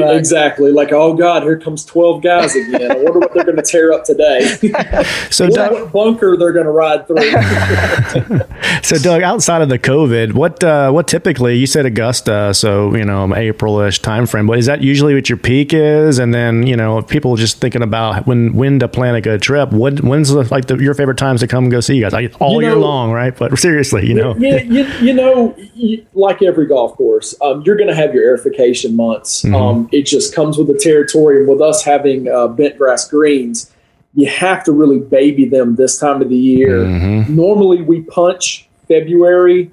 But, 0.00 0.16
exactly. 0.16 0.72
Like, 0.72 0.92
oh 0.92 1.14
God, 1.14 1.42
here 1.42 1.58
comes 1.58 1.84
twelve 1.84 2.22
guys 2.22 2.54
again. 2.54 2.90
I 2.90 2.94
wonder 2.96 3.18
what 3.20 3.34
they're 3.34 3.44
going 3.44 3.56
to 3.56 3.62
tear 3.62 3.92
up 3.92 4.04
today. 4.04 4.46
so, 5.30 5.48
Doug, 5.48 5.72
what 5.72 5.92
bunker 5.92 6.36
they're 6.36 6.52
going 6.52 6.66
to 6.66 6.72
ride 6.72 7.06
through. 7.06 7.16
so, 8.82 8.98
Doug, 8.98 9.22
outside 9.22 9.62
of 9.62 9.68
the 9.68 9.78
COVID, 9.78 10.32
what 10.34 10.62
uh, 10.62 10.90
what 10.90 11.08
typically 11.08 11.56
you 11.56 11.66
said 11.66 11.86
Augusta, 11.86 12.54
so 12.54 12.94
you 12.94 13.04
know 13.04 13.34
April-ish 13.34 14.00
timeframe. 14.00 14.46
But 14.46 14.58
is 14.58 14.66
that 14.66 14.82
usually 14.82 15.14
what 15.14 15.28
your 15.28 15.38
peak 15.38 15.72
is? 15.72 16.18
And 16.18 16.32
then 16.32 16.66
you 16.66 16.76
know, 16.76 17.02
people 17.02 17.36
just 17.36 17.60
thinking 17.60 17.82
about 17.82 18.26
when 18.26 18.54
when 18.54 18.78
to 18.80 18.88
plan 18.88 19.14
a 19.14 19.20
good 19.20 19.42
trip. 19.42 19.72
What 19.72 20.00
when's 20.00 20.30
the, 20.30 20.44
like 20.44 20.66
the, 20.66 20.76
your 20.76 20.94
favorite 20.94 21.18
times 21.18 21.40
to 21.40 21.46
come 21.46 21.64
and 21.64 21.70
go 21.70 21.80
see 21.80 21.96
you 21.96 22.02
guys? 22.02 22.12
Like 22.12 22.40
all 22.40 22.54
you 22.54 22.68
know, 22.68 22.74
year 22.74 22.76
long, 22.76 23.12
right? 23.12 23.36
But 23.36 23.58
seriously, 23.58 24.06
you 24.06 24.14
know, 24.14 24.34
yeah, 24.36 24.62
you, 24.62 24.84
you 25.00 25.14
know, 25.14 25.54
you, 25.74 26.06
like 26.14 26.42
every 26.42 26.66
golf 26.66 26.96
course, 26.96 27.34
um, 27.42 27.62
you're 27.62 27.76
going 27.76 27.88
to 27.88 27.94
have 27.94 28.14
your 28.14 28.36
airification 28.36 28.94
months. 28.94 29.42
Mm-hmm. 29.42 29.54
Um, 29.54 29.85
um, 29.86 29.90
it 29.92 30.02
just 30.02 30.34
comes 30.34 30.58
with 30.58 30.66
the 30.68 30.78
territory. 30.78 31.40
And 31.40 31.48
with 31.48 31.60
us 31.60 31.84
having 31.84 32.28
uh, 32.28 32.48
bent 32.48 32.78
grass 32.78 33.08
greens, 33.08 33.72
you 34.14 34.28
have 34.28 34.64
to 34.64 34.72
really 34.72 34.98
baby 34.98 35.48
them 35.48 35.76
this 35.76 35.98
time 35.98 36.22
of 36.22 36.28
the 36.28 36.36
year. 36.36 36.84
Mm-hmm. 36.84 37.34
Normally, 37.34 37.82
we 37.82 38.02
punch 38.02 38.68
February. 38.88 39.70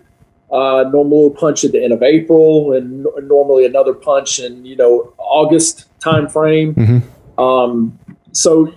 Uh, 0.52 0.84
normally, 0.91 1.21
we'll 1.21 1.30
punch 1.32 1.63
at 1.63 1.71
the 1.71 1.84
end 1.84 1.93
of 1.93 2.04
April, 2.04 2.73
and 2.73 3.08
n- 3.08 3.28
normally 3.28 3.65
another 3.65 3.93
punch 3.93 4.39
in 4.39 4.65
you 4.65 4.76
know 4.76 5.13
August 5.17 5.88
time 5.99 6.28
frame. 6.28 6.76
Mm-hmm. 6.76 7.41
Um, 7.41 7.97
so 8.34 8.73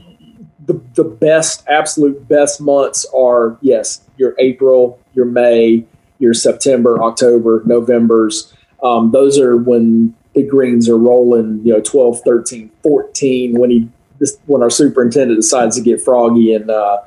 the 0.67 0.81
the 0.95 1.05
best, 1.05 1.65
absolute 1.69 2.29
best 2.29 2.61
months 2.61 3.05
are 3.15 3.59
yes, 3.61 4.03
your 4.17 4.35
April, 4.39 5.01
your 5.15 5.27
May, 5.27 5.85
your 6.19 6.33
September, 6.33 7.03
October, 7.03 7.63
November's. 7.67 8.53
Um, 8.83 9.11
those 9.11 9.39
are 9.39 9.57
when 9.57 10.15
the 10.37 10.45
greens 10.45 10.89
are 10.89 10.99
rolling, 10.99 11.61
you 11.65 11.73
know, 11.73 11.81
12, 11.81 12.21
13, 12.21 12.71
14 12.83 13.59
when 13.59 13.71
he 13.71 13.89
this, 14.19 14.39
when 14.47 14.63
our 14.63 14.71
superintendent 14.71 15.39
decides 15.39 15.77
to 15.77 15.83
get 15.83 16.01
froggy 16.01 16.55
and 16.55 16.71
uh, 16.71 16.99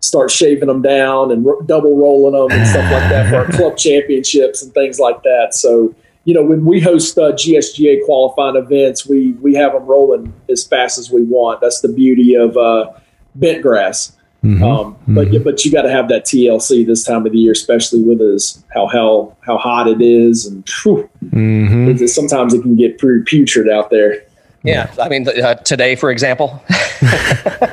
start 0.00 0.30
shaving 0.30 0.68
them 0.68 0.82
down 0.82 1.30
and 1.30 1.44
ro- 1.44 1.60
double 1.62 1.96
rolling 1.96 2.34
them 2.34 2.58
and 2.58 2.68
stuff 2.68 2.90
like 2.90 3.08
that 3.10 3.30
for 3.30 3.36
our 3.36 3.46
club 3.46 3.76
championships 3.78 4.62
and 4.62 4.72
things 4.74 4.98
like 4.98 5.22
that. 5.22 5.54
So, 5.54 5.94
you 6.24 6.34
know, 6.34 6.42
when 6.42 6.64
we 6.64 6.80
host 6.80 7.16
uh, 7.16 7.32
GSGA 7.32 8.04
qualifying 8.04 8.56
events, 8.56 9.06
we 9.06 9.32
we 9.32 9.54
have 9.54 9.72
them 9.72 9.86
rolling 9.86 10.34
as 10.50 10.66
fast 10.66 10.98
as 10.98 11.10
we 11.10 11.22
want. 11.22 11.60
That's 11.60 11.80
the 11.80 11.88
beauty 11.88 12.34
of 12.34 12.56
uh, 12.56 12.92
bent 13.34 13.62
grass. 13.62 14.12
Mm-hmm. 14.44 14.62
Um, 14.62 14.96
but 15.08 15.28
mm-hmm. 15.28 15.42
but 15.42 15.64
you 15.64 15.72
got 15.72 15.82
to 15.82 15.90
have 15.90 16.08
that 16.08 16.24
TLC 16.24 16.86
this 16.86 17.04
time 17.04 17.26
of 17.26 17.32
the 17.32 17.38
year, 17.38 17.52
especially 17.52 18.02
with 18.02 18.20
as 18.20 18.62
how 18.72 18.86
how 18.86 19.36
how 19.40 19.58
hot 19.58 19.88
it 19.88 20.00
is, 20.00 20.46
and 20.46 20.64
mm-hmm. 20.64 21.90
it, 21.90 22.08
sometimes 22.08 22.54
it 22.54 22.62
can 22.62 22.76
get 22.76 22.98
pretty 22.98 23.24
putrid 23.24 23.68
out 23.68 23.90
there. 23.90 24.22
Yeah, 24.62 24.92
I 25.00 25.08
mean 25.08 25.26
uh, 25.26 25.54
today, 25.54 25.96
for 25.96 26.10
example. 26.12 26.62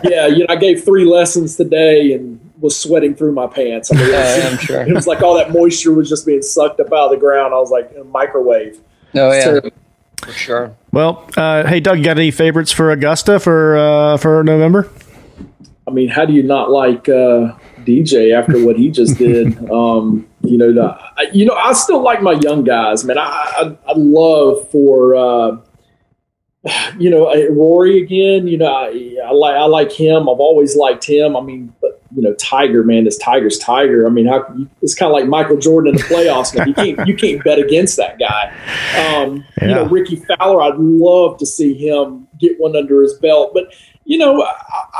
yeah, 0.03 0.25
you 0.25 0.39
know, 0.39 0.45
I 0.49 0.55
gave 0.55 0.83
three 0.83 1.05
lessons 1.05 1.55
today 1.55 2.13
and 2.13 2.39
was 2.59 2.75
sweating 2.75 3.13
through 3.13 3.33
my 3.33 3.45
pants. 3.45 3.91
I 3.91 3.97
mean, 3.97 4.09
yeah, 4.09 4.49
I'm 4.51 4.57
sure 4.59 4.81
it 4.81 4.93
was 4.93 5.05
like 5.05 5.21
all 5.21 5.35
that 5.35 5.51
moisture 5.51 5.93
was 5.93 6.09
just 6.09 6.25
being 6.25 6.41
sucked 6.41 6.79
up 6.79 6.87
out 6.87 7.05
of 7.05 7.11
the 7.11 7.17
ground. 7.17 7.53
I 7.53 7.57
was 7.57 7.69
like 7.69 7.91
in 7.91 8.01
a 8.01 8.05
microwave. 8.05 8.79
Oh 9.13 9.31
yeah. 9.31 9.59
For 10.23 10.31
sure. 10.31 10.75
Well, 10.91 11.29
uh, 11.37 11.67
hey 11.67 11.79
Doug, 11.79 11.99
you 11.99 12.03
got 12.03 12.17
any 12.17 12.31
favorites 12.31 12.71
for 12.71 12.89
Augusta 12.89 13.39
for 13.39 13.77
uh, 13.77 14.17
for 14.17 14.43
November? 14.43 14.89
I 15.87 15.91
mean, 15.91 16.09
how 16.09 16.25
do 16.25 16.33
you 16.33 16.43
not 16.43 16.71
like 16.71 17.07
uh, 17.07 17.55
DJ 17.83 18.33
after 18.35 18.63
what 18.65 18.75
he 18.75 18.89
just 18.89 19.17
did? 19.17 19.57
Um, 19.71 20.27
you 20.41 20.57
know, 20.57 20.71
the, 20.71 20.83
I, 21.17 21.27
you 21.33 21.43
know, 21.43 21.55
I 21.55 21.73
still 21.73 22.01
like 22.01 22.21
my 22.21 22.33
young 22.33 22.63
guys, 22.63 23.03
man. 23.03 23.17
I 23.17 23.23
I, 23.23 23.77
I 23.87 23.93
love 23.95 24.69
for 24.69 25.15
uh, 25.15 25.57
you 26.99 27.09
know 27.09 27.33
Rory 27.49 28.01
again. 28.01 28.47
You 28.47 28.57
know, 28.57 28.67
I, 28.67 29.17
I 29.25 29.31
like 29.31 29.55
I 29.55 29.65
like 29.65 29.91
him. 29.91 30.29
I've 30.29 30.39
always 30.39 30.75
liked 30.75 31.03
him. 31.03 31.35
I 31.35 31.41
mean, 31.41 31.73
but 31.81 32.01
you 32.15 32.21
know, 32.21 32.33
Tiger, 32.35 32.83
man, 32.83 33.03
this 33.03 33.17
Tiger's 33.17 33.57
Tiger. 33.57 34.07
I 34.07 34.09
mean, 34.09 34.25
how, 34.25 34.45
it's 34.81 34.95
kind 34.95 35.09
of 35.09 35.13
like 35.13 35.27
Michael 35.27 35.57
Jordan 35.57 35.95
in 35.95 35.97
the 35.97 36.03
playoffs. 36.03 36.55
Man. 36.55 36.67
You 36.67 36.73
can't 36.73 37.07
you 37.07 37.15
can't 37.15 37.43
bet 37.43 37.59
against 37.59 37.97
that 37.97 38.19
guy. 38.19 38.51
Um, 38.97 39.43
yeah. 39.61 39.67
You 39.67 39.75
know, 39.75 39.85
Rickie 39.85 40.23
Fowler. 40.37 40.61
I'd 40.61 40.77
love 40.77 41.37
to 41.39 41.45
see 41.45 41.73
him 41.73 42.27
get 42.39 42.59
one 42.59 42.75
under 42.75 43.01
his 43.01 43.13
belt, 43.15 43.51
but 43.53 43.73
you 44.05 44.19
know, 44.19 44.43
I, 44.43 44.53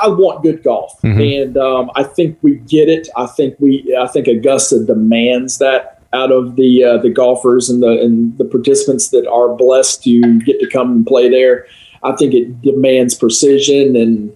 I 0.04 0.08
want 0.10 0.44
good 0.44 0.64
golf, 0.64 1.00
mm-hmm. 1.02 1.20
and 1.22 1.58
um, 1.58 1.92
I 1.96 2.04
think 2.04 2.38
we 2.42 2.56
get 2.56 2.90
it. 2.90 3.08
I 3.16 3.28
think 3.28 3.56
we, 3.60 3.96
I 4.00 4.08
think 4.08 4.28
Augusta 4.28 4.84
demands 4.84 5.60
that 5.60 6.02
out 6.12 6.32
of 6.32 6.56
the 6.56 6.84
uh, 6.84 6.98
the 6.98 7.10
golfers 7.10 7.70
and 7.70 7.84
the 7.84 8.02
and 8.02 8.38
the 8.38 8.46
participants 8.46 9.10
that 9.10 9.28
are 9.28 9.56
blessed 9.56 10.04
to 10.04 10.40
get 10.42 10.60
to 10.60 10.70
come 10.70 10.92
and 10.92 11.08
play 11.08 11.30
there. 11.30 11.68
I 12.04 12.14
think 12.14 12.34
it 12.34 12.62
demands 12.62 13.16
precision 13.16 13.96
and 13.96 14.36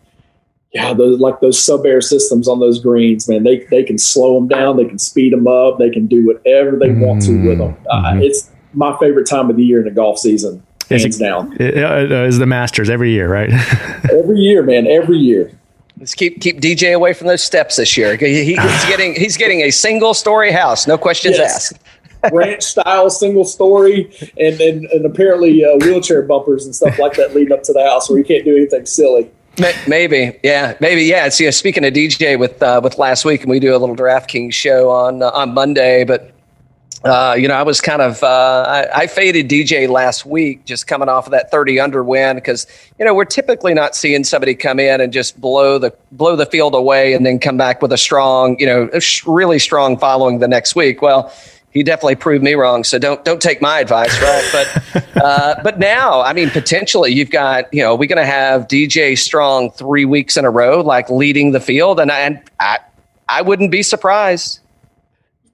yeah, 0.73 0.93
those 0.93 1.19
like 1.19 1.39
those 1.39 1.61
sub 1.61 1.85
air 1.85 2.01
systems 2.01 2.47
on 2.47 2.59
those 2.59 2.79
greens, 2.79 3.27
man. 3.27 3.43
They 3.43 3.65
they 3.71 3.83
can 3.83 3.97
slow 3.97 4.35
them 4.35 4.47
down, 4.47 4.77
they 4.77 4.85
can 4.85 4.99
speed 4.99 5.33
them 5.33 5.47
up, 5.47 5.79
they 5.79 5.89
can 5.89 6.05
do 6.05 6.27
whatever 6.27 6.77
they 6.77 6.89
mm-hmm. 6.89 7.01
want 7.01 7.23
to 7.23 7.47
with 7.47 7.57
them. 7.57 7.75
Uh, 7.89 8.03
mm-hmm. 8.03 8.21
it's 8.21 8.51
my 8.73 8.95
favorite 8.99 9.25
time 9.25 9.49
of 9.49 9.55
the 9.55 9.65
year 9.65 9.79
in 9.79 9.85
the 9.85 9.91
golf 9.91 10.19
season 10.19 10.63
hands 10.89 11.05
it's, 11.05 11.17
down. 11.17 11.55
It, 11.59 11.77
uh, 11.77 12.23
is 12.23 12.37
the 12.37 12.45
Masters 12.45 12.89
every 12.89 13.11
year, 13.11 13.29
right? 13.29 13.49
every 14.11 14.37
year, 14.37 14.63
man. 14.63 14.87
Every 14.87 15.17
year. 15.17 15.51
Let's 15.97 16.15
keep 16.15 16.41
keep 16.41 16.61
DJ 16.61 16.93
away 16.93 17.13
from 17.13 17.27
those 17.27 17.43
steps 17.43 17.75
this 17.75 17.97
year. 17.97 18.15
He, 18.15 18.43
he's 18.43 18.57
getting 18.87 19.15
he's 19.15 19.37
getting 19.37 19.61
a 19.61 19.71
single 19.71 20.13
story 20.13 20.51
house, 20.51 20.87
no 20.87 20.97
questions 20.97 21.37
yes. 21.37 21.71
asked. 21.71 21.83
ranch 22.33 22.63
style 22.63 23.09
single 23.09 23.45
story 23.45 24.11
and 24.37 24.59
and, 24.59 24.85
and 24.85 25.05
apparently 25.05 25.63
uh, 25.63 25.77
wheelchair 25.77 26.21
bumpers 26.21 26.65
and 26.65 26.75
stuff 26.75 26.99
like 26.99 27.13
that 27.13 27.33
leading 27.33 27.53
up 27.53 27.63
to 27.63 27.71
the 27.71 27.81
house 27.81 28.09
where 28.09 28.19
you 28.19 28.25
can't 28.25 28.43
do 28.43 28.57
anything 28.57 28.85
silly. 28.85 29.29
Maybe, 29.87 30.39
yeah, 30.43 30.75
maybe, 30.79 31.03
yeah. 31.03 31.25
It's 31.25 31.39
you 31.39 31.47
know, 31.47 31.51
speaking 31.51 31.83
of 31.83 31.93
DJ 31.93 32.39
with 32.39 32.61
uh, 32.63 32.79
with 32.83 32.97
last 32.97 33.25
week, 33.25 33.41
and 33.41 33.49
we 33.49 33.59
do 33.59 33.75
a 33.75 33.77
little 33.77 33.95
DraftKings 33.95 34.53
show 34.53 34.89
on 34.89 35.21
uh, 35.21 35.31
on 35.31 35.53
Monday, 35.53 36.05
but 36.05 36.33
uh, 37.03 37.33
you 37.37 37.47
know, 37.47 37.53
I 37.53 37.63
was 37.63 37.79
kind 37.79 38.01
of 38.01 38.21
uh, 38.23 38.65
I, 38.67 39.03
I, 39.03 39.07
faded 39.07 39.47
DJ 39.47 39.87
last 39.87 40.25
week, 40.25 40.65
just 40.65 40.85
coming 40.85 41.07
off 41.07 41.27
of 41.27 41.31
that 41.31 41.49
30 41.49 41.79
under 41.79 42.03
win 42.03 42.35
because 42.35 42.67
you 42.97 43.05
know 43.05 43.13
we're 43.13 43.23
typically 43.23 43.73
not 43.73 43.95
seeing 43.95 44.25
somebody 44.25 44.53
come 44.53 44.79
in 44.79 44.99
and 44.99 45.13
just 45.13 45.39
blow 45.39 45.77
the 45.77 45.95
blow 46.11 46.35
the 46.35 46.45
field 46.45 46.75
away 46.75 47.13
and 47.13 47.25
then 47.25 47.39
come 47.39 47.55
back 47.55 47.81
with 47.81 47.93
a 47.93 47.97
strong, 47.97 48.59
you 48.59 48.65
know, 48.65 48.89
really 49.25 49.59
strong 49.59 49.97
following 49.97 50.39
the 50.39 50.47
next 50.47 50.75
week. 50.75 51.01
Well, 51.01 51.33
he 51.71 51.83
definitely 51.83 52.15
proved 52.15 52.43
me 52.43 52.55
wrong, 52.55 52.83
so 52.83 52.99
don't 52.99 53.23
don't 53.23 53.41
take 53.41 53.61
my 53.61 53.79
advice, 53.79 54.21
right? 54.21 54.49
But 54.51 55.15
uh, 55.23 55.55
but 55.63 55.79
now, 55.79 56.21
I 56.21 56.33
mean, 56.33 56.49
potentially 56.49 57.13
you've 57.13 57.31
got 57.31 57.73
you 57.73 57.81
know 57.81 57.95
we're 57.95 58.09
going 58.09 58.17
to 58.17 58.25
have 58.25 58.67
DJ 58.67 59.17
Strong 59.17 59.71
three 59.71 60.03
weeks 60.03 60.35
in 60.35 60.43
a 60.43 60.49
row, 60.49 60.81
like 60.81 61.09
leading 61.09 61.51
the 61.51 61.61
field, 61.61 61.97
and 61.97 62.11
I, 62.11 62.19
and 62.19 62.41
I 62.59 62.79
I 63.29 63.41
wouldn't 63.41 63.71
be 63.71 63.83
surprised 63.83 64.59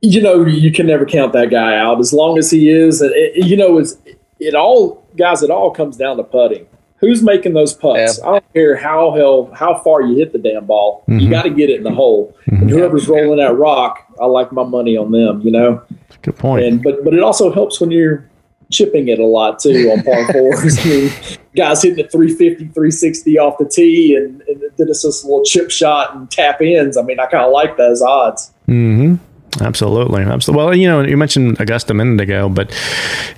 you 0.06 0.22
know, 0.22 0.46
you 0.46 0.72
can 0.72 0.88
never 0.88 1.06
count 1.06 1.34
that 1.34 1.50
guy 1.50 1.78
out 1.78 2.00
as 2.00 2.14
long 2.14 2.38
as 2.38 2.52
he 2.52 2.70
is. 2.70 3.02
It, 3.02 3.46
you 3.46 3.58
know, 3.58 3.78
it's, 3.78 3.98
it 4.40 4.54
all, 4.54 5.06
guys, 5.18 5.42
it 5.44 5.50
all 5.50 5.72
comes 5.72 5.98
down 5.98 6.18
to 6.18 6.24
putting. 6.24 6.68
Who's 6.98 7.22
making 7.22 7.54
those 7.54 7.74
putts? 7.74 8.20
Yeah. 8.20 8.28
I 8.28 8.32
don't 8.32 8.54
care 8.54 8.76
how 8.78 9.14
hell 9.14 9.52
how 9.54 9.82
far 9.84 10.02
you 10.02 10.16
hit 10.16 10.32
the 10.32 10.40
damn 10.40 10.66
ball. 10.66 11.04
Mm-hmm. 11.08 11.20
You 11.20 11.30
got 11.30 11.44
to 11.44 11.50
get 11.50 11.70
it 11.70 11.78
in 11.78 11.84
the 11.84 11.94
hole. 11.94 12.36
Mm-hmm. 12.48 12.62
And 12.62 12.70
whoever's 12.70 13.08
rolling 13.08 13.38
that 13.38 13.54
rock, 13.54 14.06
I 14.20 14.26
like 14.26 14.52
my 14.52 14.64
money 14.64 14.96
on 14.96 15.12
them. 15.12 15.42
You 15.42 15.52
know. 15.52 15.84
Good 16.22 16.38
point. 16.38 16.66
And 16.66 16.82
but 16.82 17.04
but 17.04 17.14
it 17.14 17.22
also 17.22 17.54
helps 17.54 17.82
when 17.82 17.92
you're 17.92 18.30
chipping 18.72 19.10
it 19.10 19.20
a 19.20 19.26
lot 19.26 19.60
too 19.60 19.92
on 19.92 20.04
par 20.04 20.26
fours. 20.34 20.80
I 20.80 20.84
mean, 20.86 21.12
guys 21.56 21.84
hitting 21.84 22.04
at 22.04 22.12
350, 22.12 22.68
360 22.68 23.40
off 23.40 23.58
the 23.58 23.66
tee, 23.66 24.16
and, 24.16 24.42
and 24.44 24.62
then 24.78 24.88
it's 24.88 25.04
just 25.04 25.24
a 25.24 25.28
little 25.28 25.44
chip 25.44 25.70
shot 25.70 26.16
and 26.16 26.32
tap 26.32 26.62
ins. 26.62 26.98
I 26.98 27.02
mean, 27.02 27.20
I 27.20 27.26
kind 27.26 27.44
of 27.44 27.52
like 27.52 27.78
those 27.78 28.02
odds. 28.02 28.54
Mm-hmm. 28.68 29.16
Absolutely, 29.62 30.24
absolutely. 30.24 30.64
Well, 30.64 30.76
you 30.76 30.88
know, 30.88 31.02
you 31.02 31.18
mentioned 31.18 31.60
Augusta 31.60 31.92
a 31.92 31.96
minute 31.96 32.22
ago, 32.22 32.50
but 32.50 32.74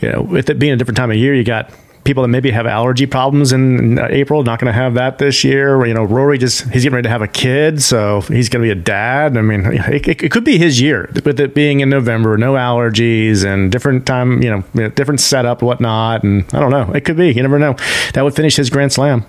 you 0.01 0.11
know, 0.11 0.21
with 0.21 0.49
it 0.49 0.59
being 0.59 0.73
a 0.73 0.75
different 0.75 0.97
time 0.97 1.11
of 1.11 1.17
year, 1.17 1.35
you 1.35 1.43
got 1.43 1.71
people 2.07 2.23
that 2.23 2.29
maybe 2.29 2.49
have 2.49 2.65
allergy 2.65 3.05
problems 3.05 3.51
in 3.51 3.99
April, 3.99 4.41
not 4.41 4.59
going 4.59 4.71
to 4.71 4.73
have 4.73 4.93
that 4.93 5.17
this 5.17 5.43
year. 5.43 5.85
You 5.85 5.93
know, 5.93 6.03
Rory 6.03 6.37
just 6.37 6.61
he's 6.69 6.83
getting 6.83 6.95
ready 6.95 7.03
to 7.03 7.09
have 7.09 7.21
a 7.21 7.27
kid, 7.27 7.83
so 7.83 8.21
he's 8.21 8.49
going 8.49 8.63
to 8.63 8.65
be 8.65 8.71
a 8.71 8.81
dad. 8.81 9.37
I 9.37 9.41
mean, 9.41 9.65
it, 9.65 10.07
it, 10.07 10.23
it, 10.23 10.31
could 10.31 10.45
be 10.45 10.57
his 10.57 10.81
year 10.81 11.11
with 11.25 11.39
it 11.39 11.53
being 11.53 11.81
in 11.81 11.89
November, 11.89 12.37
no 12.37 12.53
allergies 12.53 13.45
and 13.45 13.71
different 13.71 14.07
time, 14.07 14.41
you 14.41 14.49
know, 14.49 14.89
different 14.89 15.19
setup, 15.19 15.61
whatnot. 15.61 16.23
And 16.23 16.45
I 16.53 16.59
don't 16.59 16.71
know, 16.71 16.91
it 16.93 17.01
could 17.01 17.17
be. 17.17 17.31
You 17.33 17.41
never 17.41 17.59
know. 17.59 17.75
That 18.13 18.23
would 18.23 18.35
finish 18.35 18.55
his 18.55 18.69
Grand 18.69 18.93
Slam. 18.93 19.25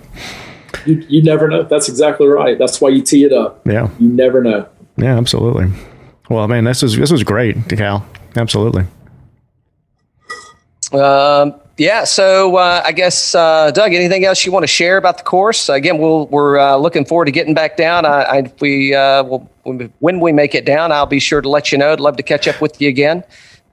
You, 0.85 1.05
you 1.09 1.21
never 1.21 1.47
know. 1.49 1.63
That's 1.63 1.89
exactly 1.89 2.27
right. 2.27 2.57
That's 2.57 2.79
why 2.79 2.89
you 2.89 3.01
tee 3.01 3.25
it 3.25 3.33
up. 3.33 3.67
Yeah. 3.67 3.89
You 3.99 4.07
never 4.07 4.41
know. 4.41 4.69
Yeah, 4.97 5.17
absolutely. 5.17 5.67
Well, 6.29 6.47
man, 6.47 6.63
this 6.63 6.83
was 6.83 6.95
this 6.95 7.11
was 7.11 7.23
great, 7.23 7.57
Cal. 7.69 8.05
Absolutely. 8.35 8.85
Um, 10.93 11.55
yeah. 11.77 12.03
So 12.03 12.57
uh, 12.57 12.83
I 12.85 12.91
guess 12.91 13.33
uh, 13.33 13.71
Doug, 13.71 13.93
anything 13.93 14.25
else 14.25 14.45
you 14.45 14.51
want 14.51 14.63
to 14.63 14.67
share 14.67 14.97
about 14.97 15.17
the 15.17 15.23
course? 15.23 15.69
Again, 15.69 15.97
we'll, 15.97 16.27
we're 16.27 16.59
uh, 16.59 16.75
looking 16.75 17.05
forward 17.05 17.25
to 17.25 17.31
getting 17.31 17.53
back 17.53 17.77
down. 17.77 18.05
I, 18.05 18.23
I 18.23 18.53
we 18.59 18.93
uh, 18.93 19.23
will 19.23 19.49
when 19.99 20.19
we 20.19 20.31
make 20.31 20.55
it 20.55 20.65
down, 20.65 20.91
I'll 20.91 21.05
be 21.05 21.19
sure 21.19 21.41
to 21.41 21.49
let 21.49 21.71
you 21.71 21.77
know. 21.77 21.93
I'd 21.93 21.99
love 21.99 22.17
to 22.17 22.23
catch 22.23 22.47
up 22.47 22.61
with 22.61 22.79
you 22.81 22.89
again. 22.89 23.23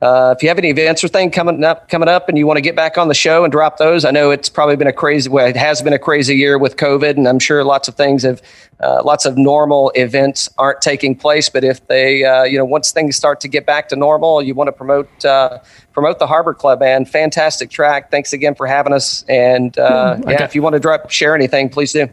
Uh, 0.03 0.35
if 0.37 0.43
you 0.43 0.49
have 0.49 0.59
any 0.59 0.69
events 0.69 1.03
or 1.03 1.09
thing 1.09 1.31
coming 1.31 1.65
up, 1.65 1.89
coming 1.89 2.09
up, 2.09 2.29
and 2.29 2.37
you 2.37 2.47
want 2.47 2.59
to 2.59 2.61
get 2.61 2.77
back 2.77 2.99
on 2.99 3.09
the 3.09 3.15
show 3.15 3.45
and 3.45 3.53
drop 3.53 3.79
those, 3.79 4.05
I 4.05 4.11
know 4.11 4.31
it's 4.31 4.51
probably 4.51 4.77
been 4.77 4.87
a 4.87 4.93
crazy. 4.93 5.31
Well, 5.31 5.47
it 5.47 5.57
has 5.57 5.81
been 5.81 5.95
a 5.95 5.99
crazy 5.99 6.37
year 6.37 6.59
with 6.59 6.77
COVID, 6.77 7.17
and 7.17 7.27
I'm 7.27 7.39
sure 7.39 7.65
lots 7.65 7.89
of 7.89 7.95
things 7.95 8.23
have, 8.23 8.43
uh, 8.81 9.03
lots 9.03 9.25
of 9.25 9.39
normal 9.39 9.91
events 9.95 10.51
aren't 10.59 10.83
taking 10.83 11.17
place. 11.17 11.49
But 11.49 11.65
if 11.65 11.87
they, 11.87 12.25
uh, 12.25 12.43
you 12.45 12.59
know, 12.59 12.65
once 12.67 12.93
things 12.93 13.17
start 13.17 13.41
to 13.41 13.49
get 13.49 13.65
back 13.65 13.89
to 13.89 13.97
normal, 13.97 14.43
you 14.43 14.55
want 14.55 14.69
to 14.69 14.73
promote 14.73 15.25
uh, 15.25 15.61
promote 15.95 16.19
the 16.19 16.27
Harbor 16.27 16.53
Club. 16.53 16.83
And 16.83 17.09
fantastic 17.09 17.71
track. 17.71 18.11
Thanks 18.11 18.35
again 18.35 18.55
for 18.55 18.67
having 18.67 18.93
us. 18.93 19.25
And 19.31 19.79
uh, 19.79 20.19
yeah, 20.29 20.45
if 20.45 20.55
you 20.55 20.61
want 20.61 20.75
to 20.75 20.81
drop 20.81 21.11
share 21.11 21.35
anything, 21.35 21.71
please 21.71 21.95
do. 21.95 22.09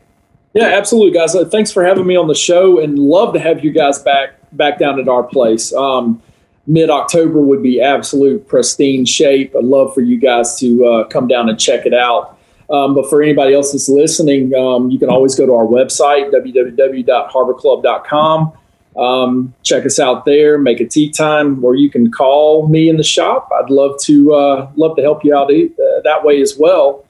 Yeah, 0.54 0.68
absolutely, 0.68 1.12
guys. 1.12 1.36
Uh, 1.36 1.46
thanks 1.46 1.72
for 1.72 1.84
having 1.84 2.08
me 2.08 2.16
on 2.16 2.28
the 2.28 2.36
show, 2.36 2.80
and 2.80 2.98
love 2.98 3.34
to 3.34 3.40
have 3.40 3.64
you 3.64 3.72
guys 3.72 4.00
back 4.00 4.36
back 4.54 4.80
down 4.80 5.02
at 5.02 5.10
our 5.10 5.24
place. 5.24 5.74
Um, 5.74 6.22
mid 6.68 6.90
October 6.90 7.40
would 7.40 7.62
be 7.62 7.82
absolute 7.82 8.48
pristine 8.48 9.04
shape. 9.06 9.54
I'd 9.56 9.64
love 9.64 9.94
for 9.94 10.02
you 10.02 10.18
guys 10.18 10.58
to 10.60 10.86
uh, 10.86 11.04
come 11.06 11.28
down 11.28 11.48
and 11.50 11.60
check 11.60 11.86
it 11.86 11.94
out. 11.94 12.40
Um, 12.70 12.96
but 12.96 13.10
for 13.10 13.22
anybody 13.22 13.54
else 13.54 13.74
that's 13.74 13.90
listening, 13.90 14.56
um, 14.56 14.90
you 14.90 14.98
can 14.98 15.10
always 15.10 15.36
go 15.36 15.46
to 15.46 15.54
our 15.54 15.66
website, 15.66 16.32
www.harborclub.com. 16.32 18.54
Um, 18.96 19.54
check 19.64 19.86
us 19.86 20.00
out 20.00 20.24
there, 20.26 20.58
make 20.58 20.80
a 20.80 20.86
tee 20.86 21.10
time, 21.10 21.66
or 21.66 21.76
you 21.76 21.90
can 21.90 22.10
call 22.12 22.68
me 22.68 22.90
in 22.90 22.98
the 22.98 23.04
shop. 23.04 23.50
I'd 23.52 23.70
love 23.70 24.00
to 24.04 24.34
uh, 24.34 24.72
love 24.76 24.96
to 24.98 25.02
help 25.02 25.26
you 25.26 25.36
out 25.36 25.52
uh, 25.52 26.02
that 26.04 26.24
way 26.24 26.42
as 26.42 26.58
well. 26.58 27.03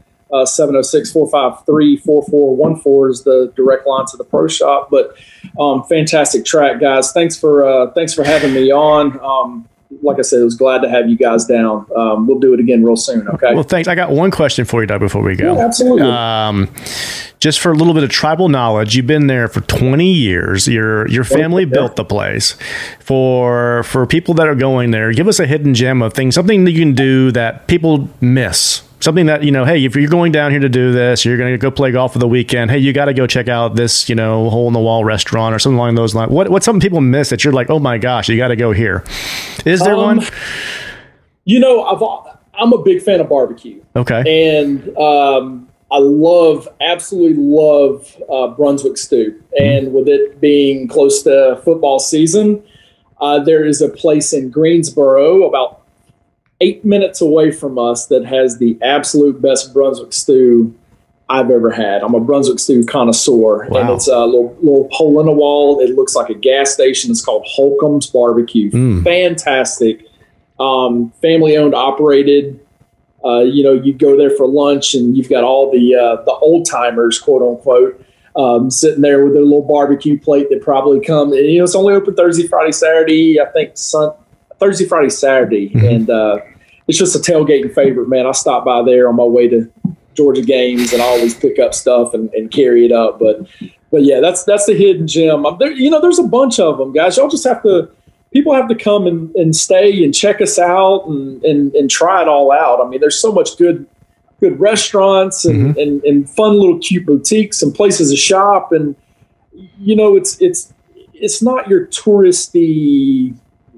706 0.46 1.12
453 1.12 1.98
4414 1.98 3.12
is 3.12 3.24
the 3.24 3.54
direct 3.56 3.86
line 3.86 4.06
to 4.08 4.18
the 4.18 4.24
pro 4.24 4.48
shop. 4.48 4.90
But 4.90 5.16
um, 5.60 5.84
fantastic 5.84 6.46
track, 6.46 6.80
guys. 6.80 7.12
Thanks 7.12 7.38
for 7.38 7.66
uh, 7.66 7.92
thanks 7.92 8.14
for 8.14 8.24
having 8.24 8.54
me 8.54 8.72
on. 8.72 9.20
Um, 9.20 9.70
like 10.02 10.18
I 10.18 10.22
said, 10.24 10.42
I 10.42 10.44
was 10.44 10.56
glad 10.56 10.82
to 10.82 10.90
have 10.90 11.10
you 11.10 11.18
guys 11.18 11.46
down. 11.46 11.86
Um, 11.96 12.26
we'll 12.26 12.40
do 12.40 12.54
it 12.54 12.60
again 12.60 12.84
real 12.84 12.96
soon. 12.96 13.28
Okay. 13.28 13.54
Well, 13.54 13.64
thanks. 13.64 13.88
I 13.88 13.96
got 13.96 14.12
one 14.12 14.32
question 14.32 14.66
for 14.66 14.82
you, 14.82 14.88
Doug, 14.88 15.00
before 15.02 15.22
we 15.22 15.36
go. 15.36 15.56
Yeah, 15.56 15.66
absolutely. 15.66 16.10
Um, 16.10 16.74
just 17.40 17.60
for 17.60 17.72
a 17.72 17.76
little 17.76 17.94
bit 17.94 18.04
of 18.04 18.10
tribal 18.10 18.50
knowledge, 18.50 18.96
you've 18.96 19.08
been 19.08 19.28
there 19.28 19.48
for 19.48 19.62
20 19.62 20.12
years. 20.12 20.68
Your 20.68 21.08
your 21.10 21.24
family 21.24 21.66
built 21.66 21.96
the 21.96 22.06
place. 22.06 22.58
For 23.00 23.84
for 23.84 24.08
people 24.08 24.34
that 24.36 24.48
are 24.48 24.56
going 24.56 24.92
there, 24.92 25.12
give 25.12 25.28
us 25.28 25.40
a 25.40 25.46
hidden 25.46 25.74
gem 25.74 26.02
of 26.02 26.14
things, 26.14 26.36
something 26.36 26.64
that 26.64 26.72
you 26.72 26.80
can 26.80 26.96
do 26.96 27.32
that 27.32 27.68
people 27.68 28.10
miss 28.22 28.82
something 29.04 29.26
that 29.26 29.44
you 29.44 29.52
know 29.52 29.66
hey 29.66 29.84
if 29.84 29.96
you're 29.96 30.10
going 30.10 30.32
down 30.32 30.52
here 30.52 30.60
to 30.60 30.70
do 30.70 30.92
this 30.92 31.26
you're 31.26 31.38
going 31.38 31.52
to 31.52 31.58
go 31.58 31.70
play 31.70 31.92
golf 31.92 32.14
for 32.14 32.20
the 32.20 32.28
weekend 32.28 32.72
hey 32.72 32.78
you 32.78 32.94
got 32.94 33.06
to 33.06 33.14
go 33.14 33.28
check 33.28 33.48
out 33.48 33.76
this 33.76 34.08
you 34.08 34.16
know 34.16 34.50
hole 34.50 34.68
in 34.68 34.74
the 34.74 34.80
wall 34.80 35.04
restaurant 35.04 35.54
or 35.54 35.60
something 35.60 35.78
along 35.78 35.96
those 35.96 36.16
lines 36.16 36.32
what 36.32 36.50
what's 36.50 36.66
something 36.66 36.82
people 36.82 37.02
miss 37.02 37.30
that 37.30 37.44
you're 37.44 37.54
like 37.54 37.70
oh 37.70 37.80
my 37.80 37.98
gosh 37.98 38.30
you 38.30 38.38
got 38.38 38.48
to 38.48 38.56
go 38.56 38.72
here? 38.72 39.04
Is 39.66 39.82
there 39.82 39.96
um, 39.96 40.18
one? 40.18 40.28
you 41.46 41.60
know 41.60 41.84
I've, 41.84 42.34
i'm 42.56 42.72
a 42.74 42.82
big 42.82 43.02
fan 43.02 43.20
of 43.20 43.30
barbecue. 43.30 43.84
Okay. 43.96 44.58
And 44.58 44.98
um, 44.98 45.70
i 45.92 45.98
love 45.98 46.68
absolutely 46.82 47.36
love 47.38 48.16
uh, 48.32 48.48
brunswick 48.48 48.98
stew. 48.98 49.42
And 49.60 49.88
mm-hmm. 49.88 49.96
with 49.96 50.08
it 50.08 50.40
being 50.40 50.88
close 50.88 51.24
to 51.24 51.62
football 51.64 52.00
season 52.00 52.64
uh, 53.22 53.40
there 53.40 53.66
is 53.66 53.82
a 53.82 53.90
place 53.90 54.34
in 54.34 54.50
greensboro 54.50 55.44
about 55.44 55.83
eight 56.62 56.86
minutes 56.86 57.22
away 57.22 57.52
from 57.52 57.78
us 57.78 58.08
that 58.08 58.26
has 58.26 58.58
the 58.58 58.78
absolute 58.82 59.42
best 59.42 59.74
Brunswick 59.74 60.14
stew 60.14 60.74
I've 61.30 61.50
ever 61.50 61.72
had. 61.72 62.04
I'm 62.04 62.14
a 62.14 62.20
Brunswick 62.20 62.60
stew 62.60 62.86
connoisseur, 62.86 63.68
wow. 63.70 63.80
and 63.80 63.90
it's 63.90 64.08
a 64.08 64.26
little, 64.26 64.56
little 64.62 64.90
hole 64.92 65.20
in 65.20 65.26
the 65.26 65.32
wall. 65.32 65.80
It 65.80 65.96
looks 65.96 66.16
like 66.16 66.30
a 66.30 66.36
gas 66.36 66.72
station. 66.72 67.12
It's 67.12 67.24
called 67.24 67.46
Holcomb's 67.48 68.08
Barbecue. 68.08 68.70
Mm. 68.72 69.04
Fantastic, 69.04 70.06
um, 70.60 71.12
family 71.22 71.58
owned, 71.58 71.74
operated. 71.74 72.60
Uh, 73.26 73.40
you 73.40 73.64
know, 73.64 73.74
you 73.74 73.94
go 73.94 74.18
there 74.18 74.32
for 74.32 74.46
lunch, 74.46 74.96
and 74.96 75.16
you've 75.16 75.30
got 75.30 75.46
all 75.46 75.72
the 75.72 75.96
uh, 75.96 76.22
the 76.24 76.34
old 76.34 76.70
timers, 76.70 77.20
quote 77.20 77.42
unquote, 77.42 78.06
um, 78.36 78.70
sitting 78.70 79.02
there 79.02 79.24
with 79.24 79.34
their 79.34 79.44
little 79.44 79.62
barbecue 79.62 80.20
plate 80.20 80.50
that 80.50 80.62
probably 80.62 81.00
come. 81.00 81.32
And, 81.32 81.46
you 81.46 81.60
know, 81.60 81.64
it's 81.64 81.76
only 81.76 81.94
open 81.94 82.16
Thursday, 82.16 82.48
Friday, 82.48 82.74
Saturday. 82.74 83.40
I 83.40 83.46
think 83.46 83.78
Sun, 83.78 84.14
Thursday, 84.60 84.86
Friday, 84.86 85.10
Saturday, 85.10 85.70
mm-hmm. 85.70 85.86
and 85.86 86.10
uh, 86.10 86.38
it's 86.88 86.98
just 86.98 87.16
a 87.16 87.20
tailgating 87.20 87.74
favorite, 87.74 88.10
man. 88.10 88.26
I 88.26 88.32
stop 88.32 88.66
by 88.66 88.84
there 88.84 89.08
on 89.08 89.16
my 89.16 89.24
way 89.24 89.48
to 89.50 89.72
Georgia 90.14 90.42
games, 90.42 90.94
and 90.94 91.02
I 91.02 91.06
always 91.06 91.34
pick 91.34 91.60
up 91.60 91.74
stuff 91.74 92.14
and, 92.14 92.32
and 92.34 92.52
carry 92.52 92.86
it 92.86 92.92
up. 92.92 93.20
But 93.20 93.48
but 93.92 94.04
yeah, 94.04 94.20
that's 94.20 94.44
that's 94.44 94.66
the 94.66 94.74
hidden 94.74 95.08
gem. 95.08 95.46
There, 95.60 95.72
you 95.72 95.90
know, 95.90 96.02
there's 96.02 96.20
a 96.20 96.24
bunch 96.24 96.60
of 96.60 96.78
them, 96.78 96.92
guys. 96.94 97.18
Y'all 97.18 97.30
just 97.30 97.46
have 97.46 97.64
to. 97.64 97.90
People 98.32 98.56
have 98.56 98.68
to 98.68 98.74
come 98.74 99.06
and, 99.06 99.34
and 99.36 99.56
stay 99.56 100.04
and 100.04 100.12
check 100.12 100.42
us 100.42 100.58
out 100.58 101.06
and, 101.06 101.44
and, 101.46 101.72
and 101.76 101.88
try 101.88 102.20
it 102.20 102.28
all 102.28 102.52
out. 102.52 102.84
I 102.84 102.90
mean, 102.90 103.00
there's 103.00 103.22
so 103.22 103.32
much 103.32 103.60
good 103.60 103.88
good 104.40 104.60
restaurants 104.60 105.46
and, 105.46 105.68
mm-hmm. 105.68 105.80
and, 105.80 106.04
and 106.04 106.30
fun 106.30 106.60
little 106.60 106.80
cute 106.80 107.06
boutiques 107.06 107.62
and 107.62 107.74
places 107.74 108.10
to 108.10 108.18
shop 108.18 108.74
and 108.74 108.96
you 109.78 109.96
know 109.96 110.18
it's 110.18 110.42
it's 110.42 110.74
it's 111.14 111.42
not 111.42 111.68
your 111.70 111.88
touristy 111.88 113.34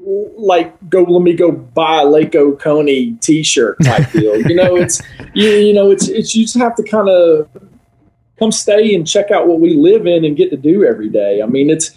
like 0.05 0.73
go 0.89 1.03
let 1.03 1.21
me 1.21 1.33
go 1.33 1.51
buy 1.51 2.01
a 2.01 2.05
Lake 2.05 2.35
Oconee 2.35 3.13
t-shirt 3.21 3.77
type 3.83 4.11
deal. 4.11 4.39
You 4.41 4.55
know, 4.55 4.75
it's 4.77 5.01
you, 5.33 5.49
you 5.49 5.73
know, 5.73 5.91
it's 5.91 6.07
it's 6.07 6.35
you 6.35 6.45
just 6.45 6.57
have 6.57 6.75
to 6.75 6.83
kind 6.83 7.09
of 7.09 7.49
come 8.37 8.51
stay 8.51 8.93
and 8.93 9.07
check 9.07 9.31
out 9.31 9.47
what 9.47 9.59
we 9.59 9.73
live 9.73 10.05
in 10.05 10.25
and 10.25 10.35
get 10.35 10.49
to 10.51 10.57
do 10.57 10.85
every 10.85 11.09
day. 11.09 11.41
I 11.41 11.45
mean, 11.45 11.69
it's 11.69 11.91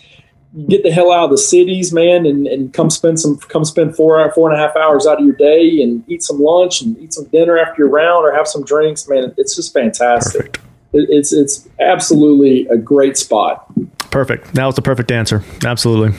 get 0.69 0.83
the 0.83 0.91
hell 0.91 1.13
out 1.13 1.25
of 1.25 1.31
the 1.31 1.39
cities, 1.39 1.93
man, 1.93 2.25
and, 2.25 2.47
and 2.47 2.73
come 2.73 2.91
spend 2.91 3.21
some 3.21 3.37
come 3.39 3.65
spend 3.65 3.95
four 3.95 4.33
four 4.33 4.51
and 4.51 4.59
a 4.59 4.63
half 4.63 4.77
hours 4.77 5.07
out 5.07 5.19
of 5.19 5.27
your 5.27 5.37
day 5.37 5.83
and 5.83 6.03
eat 6.09 6.23
some 6.23 6.39
lunch 6.41 6.81
and 6.81 6.97
eat 6.99 7.13
some 7.13 7.25
dinner 7.27 7.59
after 7.59 7.83
your 7.83 7.91
round 7.91 8.25
or 8.25 8.35
have 8.35 8.49
some 8.49 8.65
drinks, 8.65 9.09
man. 9.09 9.35
It's 9.37 9.55
just 9.55 9.73
fantastic. 9.75 10.53
Perfect. 10.53 10.65
It's 10.93 11.33
it's 11.33 11.69
absolutely 11.81 12.67
a 12.69 12.79
great 12.79 13.19
spot. 13.19 13.67
Perfect. 14.11 14.55
That 14.55 14.65
was 14.65 14.75
the 14.75 14.83
perfect 14.83 15.11
answer. 15.11 15.45
Absolutely. 15.65 16.19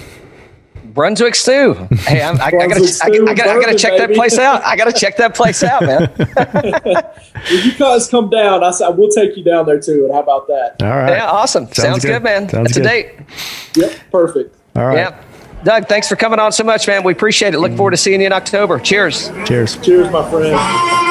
Brunswick 1.00 1.34
stew. 1.34 1.76
Hey, 2.00 2.22
I'm, 2.22 2.38
I, 2.42 2.48
I, 2.48 2.52
gotta, 2.52 2.86
stew, 2.86 3.26
I, 3.26 3.32
I, 3.32 3.34
gotta, 3.34 3.52
I 3.52 3.62
gotta 3.62 3.78
check 3.78 3.94
baby. 3.94 4.16
that 4.16 4.16
place 4.18 4.38
out. 4.38 4.62
I 4.66 4.76
gotta 4.76 4.92
check 4.92 5.16
that 5.16 5.34
place 5.34 5.64
out, 5.64 5.82
man. 5.82 6.12
if 6.18 7.66
you 7.66 7.74
guys 7.76 8.10
come 8.10 8.30
down, 8.30 8.66
I 8.66 8.72
said 8.72 8.90
we'll 8.90 9.10
take 9.10 9.38
you 9.38 9.44
down 9.46 9.66
there 9.66 9.80
too. 9.80 10.04
And 10.04 10.14
how 10.14 10.20
about 10.20 10.48
that? 10.48 10.76
All 10.82 10.90
right. 10.90 11.12
Yeah, 11.12 11.32
awesome. 11.32 11.68
Sounds, 11.68 11.78
Sounds 11.78 12.04
good. 12.04 12.16
good. 12.16 12.24
man. 12.24 12.50
Sounds 12.50 12.74
That's 12.74 12.78
good. 12.80 12.86
a 12.86 12.90
date. 12.90 13.16
Yep, 13.78 14.12
perfect. 14.12 14.58
All 14.76 14.88
right. 14.88 14.98
Yeah. 14.98 15.24
Doug, 15.64 15.88
thanks 15.88 16.10
for 16.10 16.18
coming 16.18 16.38
on 16.38 16.52
so 16.52 16.66
much, 16.66 16.86
man. 16.86 17.06
We 17.06 17.14
appreciate 17.14 17.54
it. 17.54 17.60
Look 17.60 17.78
forward 17.78 17.92
to 17.92 17.98
seeing 17.98 18.20
you 18.20 18.28
in 18.28 18.34
October. 18.34 18.78
Cheers. 18.78 19.30
Cheers. 19.46 19.78
Cheers, 19.78 20.12
my 20.12 20.30
friend. 20.30 21.09